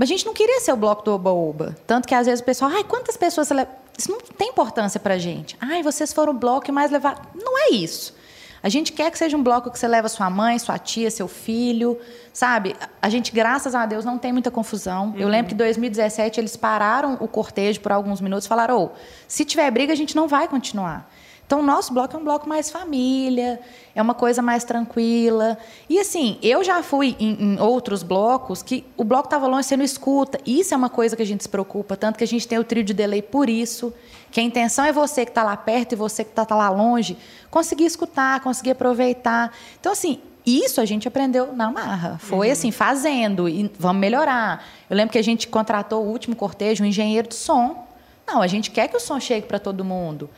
[0.00, 1.76] A gente não queria ser o bloco do Oba-Oba.
[1.86, 3.50] Tanto que às vezes o pessoal, ai, quantas pessoas?
[3.99, 5.57] Isso não tem importância pra gente.
[5.61, 7.20] Ai, vocês foram o bloco que mais levaram.
[7.34, 8.14] Não é isso.
[8.62, 11.28] A gente quer que seja um bloco que você leva sua mãe, sua tia, seu
[11.28, 11.99] filho,
[12.32, 12.74] sabe?
[13.01, 15.14] A gente, graças a Deus, não tem muita confusão.
[15.16, 18.90] Eu lembro que em 2017 eles pararam o cortejo por alguns minutos e falaram: "Ô,
[19.26, 21.09] se tiver briga, a gente não vai continuar.
[21.49, 23.59] Então, o nosso bloco é um bloco mais família,
[23.94, 25.57] é uma coisa mais tranquila.
[25.88, 29.74] E assim, eu já fui em, em outros blocos que o bloco estava longe, você
[29.74, 30.38] não escuta.
[30.44, 32.64] Isso é uma coisa que a gente se preocupa, tanto que a gente tem o
[32.64, 33.94] trio de delay por isso.
[34.30, 37.16] Que a intenção é você que está lá perto e você que está lá longe
[37.51, 39.51] conseguir escutar, conseguir aproveitar.
[39.80, 42.18] Então, assim, isso a gente aprendeu na marra.
[42.18, 44.66] Foi assim, fazendo e vamos melhorar.
[44.90, 47.88] Eu lembro que a gente contratou o último cortejo, um engenheiro de som.
[48.26, 50.28] Não, a gente quer que o som chegue para todo mundo.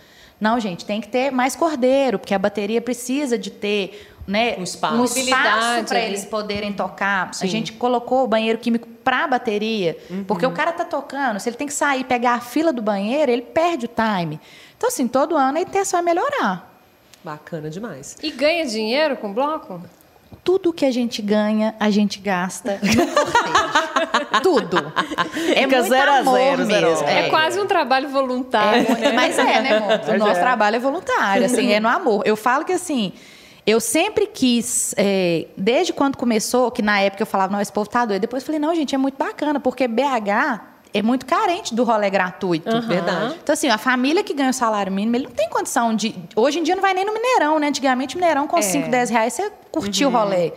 [0.40, 4.62] Não, gente, tem que ter mais cordeiro, porque a bateria precisa de ter né, Um
[4.62, 4.94] espaço.
[4.94, 7.34] um Mobilidade espaço para eles poderem tocar.
[7.34, 7.44] Sim.
[7.44, 11.48] A gente colocou o banheiro químico para a bateria, porque o cara tá tocando, se
[11.48, 14.40] ele tem que sair e pegar a fila do banheiro, ele perde o time.
[14.76, 16.70] Então, assim, todo ano a intenção é melhorar.
[17.24, 18.16] Bacana demais.
[18.22, 19.82] E ganha dinheiro com bloco?
[20.44, 23.89] Tudo que a gente ganha, a gente gasta no cortejo.
[24.42, 24.92] Tudo.
[25.54, 26.86] É Fica muito zero amor zero, zero.
[26.90, 27.08] mesmo.
[27.08, 28.80] É, quase um trabalho voluntário.
[28.82, 29.92] É, muito- mas é, né, amor?
[30.06, 30.40] O Mas nosso é.
[30.42, 32.22] trabalho é voluntário, assim, é no amor.
[32.24, 33.12] Eu falo que assim.
[33.66, 37.88] Eu sempre quis, é, desde quando começou, que na época eu falava, não, esse povo
[37.88, 38.20] tá doido.
[38.20, 40.60] Depois eu falei, não, gente, é muito bacana, porque BH
[40.94, 42.80] é muito carente do rolê gratuito.
[42.82, 43.36] Verdade.
[43.40, 46.14] Então, assim, a família que ganha o salário mínimo, ele não tem condição de.
[46.34, 47.68] Hoje em dia não vai nem no Mineirão, né?
[47.68, 50.52] Antigamente, o Mineirão, com 5, 10 reais, você curtia o rolê.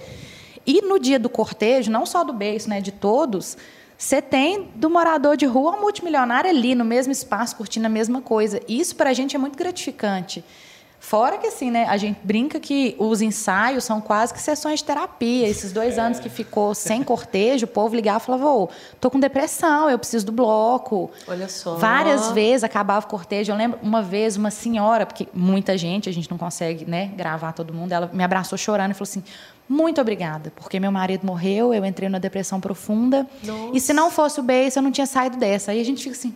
[0.66, 2.80] E no dia do cortejo, não só do beijo, né?
[2.80, 3.58] De todos,
[3.98, 8.22] você tem do morador de rua ao multimilionário ali, no mesmo espaço, curtindo a mesma
[8.22, 8.62] coisa.
[8.68, 10.44] Isso, pra gente, é muito gratificante.
[11.04, 14.86] Fora que, assim, né, a gente brinca que os ensaios são quase que sessões de
[14.86, 15.46] terapia.
[15.46, 18.70] Esses dois anos que ficou sem cortejo, o povo ligava e falava, ô,
[19.02, 21.12] tô com depressão, eu preciso do bloco.
[21.28, 21.76] Olha só.
[21.76, 23.52] Várias vezes acabava o cortejo.
[23.52, 27.52] Eu lembro uma vez, uma senhora, porque muita gente, a gente não consegue né, gravar
[27.52, 29.24] todo mundo, ela me abraçou chorando e falou assim:
[29.68, 33.28] muito obrigada, porque meu marido morreu, eu entrei numa depressão profunda.
[33.74, 35.72] E se não fosse o beijo, eu não tinha saído dessa.
[35.72, 36.34] Aí a gente fica assim,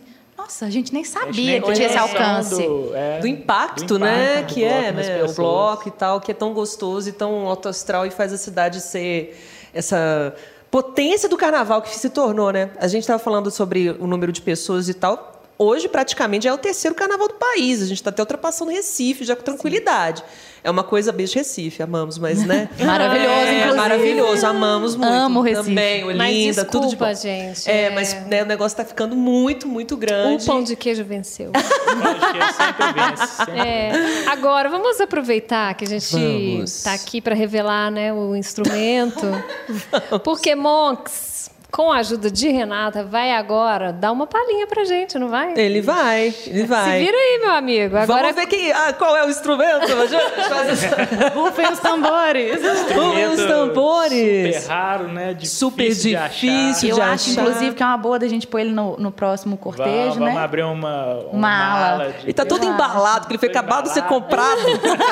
[0.48, 2.66] nossa, a gente nem gente sabia nem que tinha esse alcance.
[2.66, 4.36] Do, é, do impacto, do né?
[4.36, 5.02] impacto do Que é, né?
[5.02, 5.36] O pessoas.
[5.36, 8.80] bloco e tal, que é tão gostoso e tão alto astral e faz a cidade
[8.80, 9.38] ser
[9.74, 10.34] essa
[10.70, 12.70] potência do carnaval que se tornou, né?
[12.78, 15.37] A gente estava falando sobre o número de pessoas e tal.
[15.60, 17.82] Hoje, praticamente, já é o terceiro carnaval do país.
[17.82, 20.22] A gente está até ultrapassando Recife, já com tranquilidade.
[20.62, 22.68] É uma coisa, beijo Recife, amamos, mas, né?
[22.78, 23.76] Maravilhoso, É, inclusive.
[23.76, 25.12] Maravilhoso, amamos muito.
[25.12, 25.68] Amo Recife.
[25.68, 27.06] Também, Mas Olinda, tudo de bom.
[27.06, 30.44] desculpa, gente, É, é- mas né, o negócio está ficando muito, muito grande.
[30.44, 31.50] O pão de queijo venceu.
[31.54, 33.26] Acho que ele sempre vence.
[33.36, 39.26] sempre É, agora, vamos aproveitar que a gente está aqui para revelar né, o instrumento.
[40.22, 45.28] Porque Monks, com a ajuda de Renata, vai agora dar uma palhinha pra gente, não
[45.28, 45.52] vai?
[45.56, 46.98] Ele vai, ele vai.
[46.98, 47.96] Se vira aí, meu amigo.
[47.96, 49.86] Agora Vamos ver quem, ah, qual é o instrumento.
[51.34, 52.58] Rufem os tambores.
[52.64, 54.56] Os tambores.
[54.62, 55.34] Super raro, né?
[55.34, 56.28] Difícil Super de achar.
[56.30, 56.88] difícil.
[56.88, 57.42] Eu de acho, achar.
[57.42, 60.34] inclusive, que é uma boa da gente pôr ele no, no próximo cortejo, vamos, vamos
[60.34, 60.40] né?
[60.40, 62.12] abrir uma, Uma ala.
[62.12, 64.58] de Ele tá todo embalado, porque ele foi acabado de ser comprado.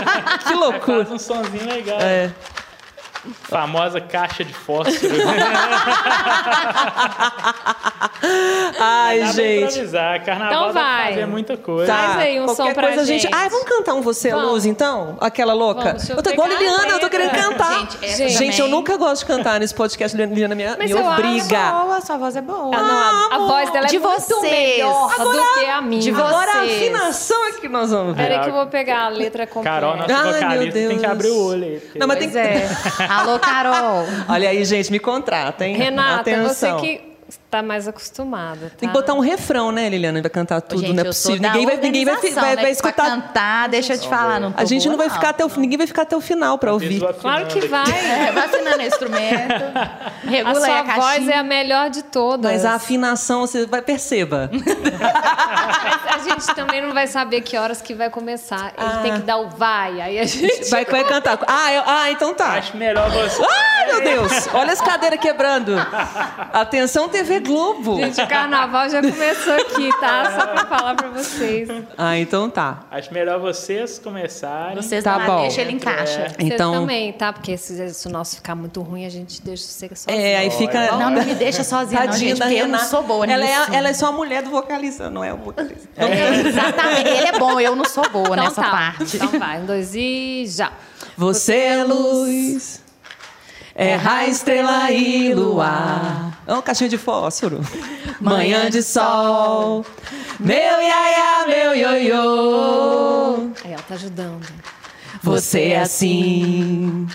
[0.46, 1.04] que loucura.
[1.04, 1.98] Faz um sonzinho legal.
[2.00, 2.30] É.
[3.42, 5.12] Famosa caixa de fósforo.
[8.78, 9.64] Ai, gente.
[9.64, 10.24] improvisar.
[10.24, 11.08] Carnaval Então vai.
[11.10, 11.92] fazer muita coisa.
[11.92, 11.98] Tá.
[11.98, 13.22] Faz aí um qualquer som pra coisa gente.
[13.22, 13.34] gente.
[13.34, 14.50] Ai, vamos cantar um Você Vamos.
[14.50, 15.16] Luz, então?
[15.20, 15.82] Aquela louca.
[15.84, 17.45] Vamos, eu eu tô igual Liliana, eu tô querendo cantar.
[17.92, 20.16] Gente, essa Gente, Gente, eu nunca gosto de cantar nesse podcast.
[20.16, 21.70] Liliana me, Mas me eu acho obriga.
[21.72, 22.76] Boa, sua voz é boa.
[22.76, 24.42] Ah, não, a, a voz dela é de muito vocês.
[24.42, 26.00] melhor Agora- do que a minha.
[26.02, 26.82] de Agora a vocês.
[26.82, 28.22] afinação é que nós vamos ver.
[28.22, 29.70] Peraí que eu vou pegar a letra completa.
[29.80, 31.82] Carol, nossa Ai, meu vocalista, tem que abrir o olho aí.
[31.96, 32.68] Não, mas tem Pois é.
[33.08, 34.04] Alô, Carol.
[34.28, 35.76] Olha aí, gente, me contrata, hein?
[35.76, 36.78] Renata, Atenção.
[36.78, 37.16] você que
[37.50, 38.72] tá mais acostumada.
[38.76, 38.92] Tem tá?
[38.92, 40.20] que botar um refrão, né, Liliana?
[40.20, 41.40] Vai cantar tudo, Gente, não é possível.
[41.40, 42.62] Ninguém vai, ninguém vai, vai, né?
[42.62, 43.06] vai escutar.
[43.06, 45.86] cantar, deixa eu te falar, não A gente não vai ficar até o ninguém vai
[45.86, 47.00] ficar até o final pra ouvir.
[47.20, 47.86] Claro que vai.
[48.06, 49.52] É, vai afinando o instrumento.
[49.74, 52.50] A Regula aí sua a voz é a melhor de todas.
[52.50, 54.50] Mas a afinação, você vai perceba.
[56.16, 58.72] A gente também não vai saber que horas que vai começar.
[58.78, 60.70] Ele tem que dar o vai, aí a gente...
[60.70, 61.38] Vai, vai cantar.
[61.46, 62.54] Ah, eu- ah, então tá.
[62.54, 63.42] Acho melhor você.
[63.42, 64.48] Ai, meu Deus!
[64.54, 65.74] Olha as cadeiras quebrando.
[66.52, 67.96] Atenção, TV Globo.
[67.96, 70.38] Gente, o carnaval já começou aqui, tá?
[70.40, 71.68] Só pra falar pra vocês.
[71.96, 72.84] Ah, então tá.
[72.90, 74.76] Acho melhor vocês começarem.
[74.76, 75.42] Vocês Tá tá bom.
[75.42, 76.32] deixa ele encaixa.
[76.38, 77.32] Então- Você também, tá?
[77.32, 80.20] Porque se, se o nosso ficar muito ruim, a gente deixa você sozinho.
[80.24, 80.92] É, aí fica.
[80.92, 82.90] Não, não me deixa sozinha, não, Tadinha gente, da porque eu não Renata.
[82.90, 83.72] sou boa ela nisso.
[83.72, 85.88] é, ela é só a mulher do vocalista, não é o vocalista.
[86.48, 88.70] Exatamente, ele é bom, eu não sou boa Então nessa tá.
[88.70, 89.16] parte.
[89.16, 90.72] Então vai, um, dois e já.
[91.16, 92.85] Você é luz, é
[93.96, 96.40] raio, estrela e luar.
[96.46, 97.60] É um caixinha de fósforo.
[98.20, 99.84] Manhã de sol,
[100.40, 103.50] meu iaia, meu ioiô.
[103.64, 104.46] Aí ela tá ajudando.
[105.22, 107.06] Você é assim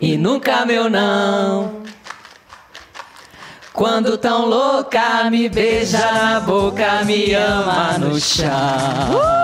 [0.00, 1.82] e nunca meu não.
[3.72, 8.48] Quando tão louca, me beija na boca, me ama no chão.
[9.12, 9.35] Uh!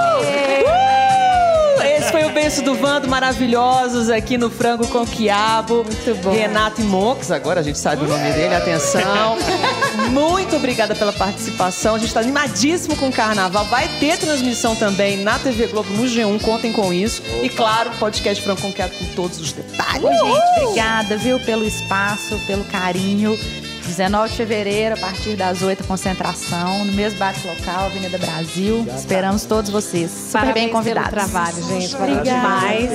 [2.43, 5.85] Esse foi o beijo do Vando, maravilhosos aqui no Frango com Quiabo.
[5.85, 6.33] Muito bom.
[6.33, 9.39] Renato e Mox, agora a gente sabe o nome dele, atenção.
[10.11, 11.95] Muito obrigada pela participação.
[11.95, 13.65] A gente está animadíssimo com o carnaval.
[13.67, 17.23] Vai ter transmissão também na TV Globo, no G1, contem com isso.
[17.43, 20.03] E claro, podcast Frango com Quiabo com todos os detalhes.
[20.03, 23.39] Oi, gente, obrigada, viu, pelo espaço, pelo carinho.
[23.87, 28.87] 19 de fevereiro, a partir das 8, concentração, no mesmo bate local, Avenida Brasil.
[28.97, 30.11] Esperamos todos vocês.
[30.11, 31.11] Super Parabéns bem convidados.
[31.11, 31.97] pelo trabalho, gente.
[31.97, 32.91] Valeu demais.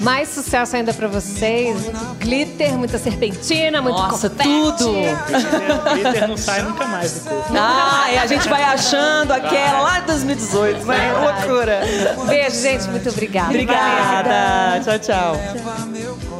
[0.00, 1.76] Mais sucesso ainda pra vocês.
[2.18, 4.48] Glitter, muita serpentina, muito Nossa, confete.
[4.48, 4.90] tudo!
[4.90, 7.52] O glitter não sai nunca mais do corpo.
[7.56, 11.12] Ah, e a gente vai achando aquela lá de 2018, né?
[11.12, 11.80] Loucura.
[12.26, 12.88] Beijo, gente.
[12.88, 13.48] Muito obrigada.
[13.50, 14.80] Obrigada.
[14.84, 16.39] Tchau, tchau.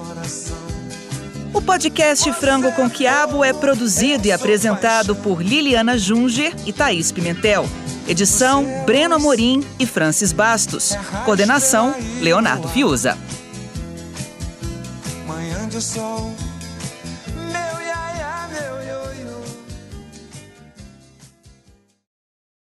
[1.52, 7.68] O podcast Frango com Quiabo é produzido e apresentado por Liliana Junger e Thaís Pimentel.
[8.06, 10.96] Edição Breno Amorim e Francis Bastos.
[11.24, 13.18] Coordenação Leonardo Fiuza.
[15.26, 16.32] Manhã de sol,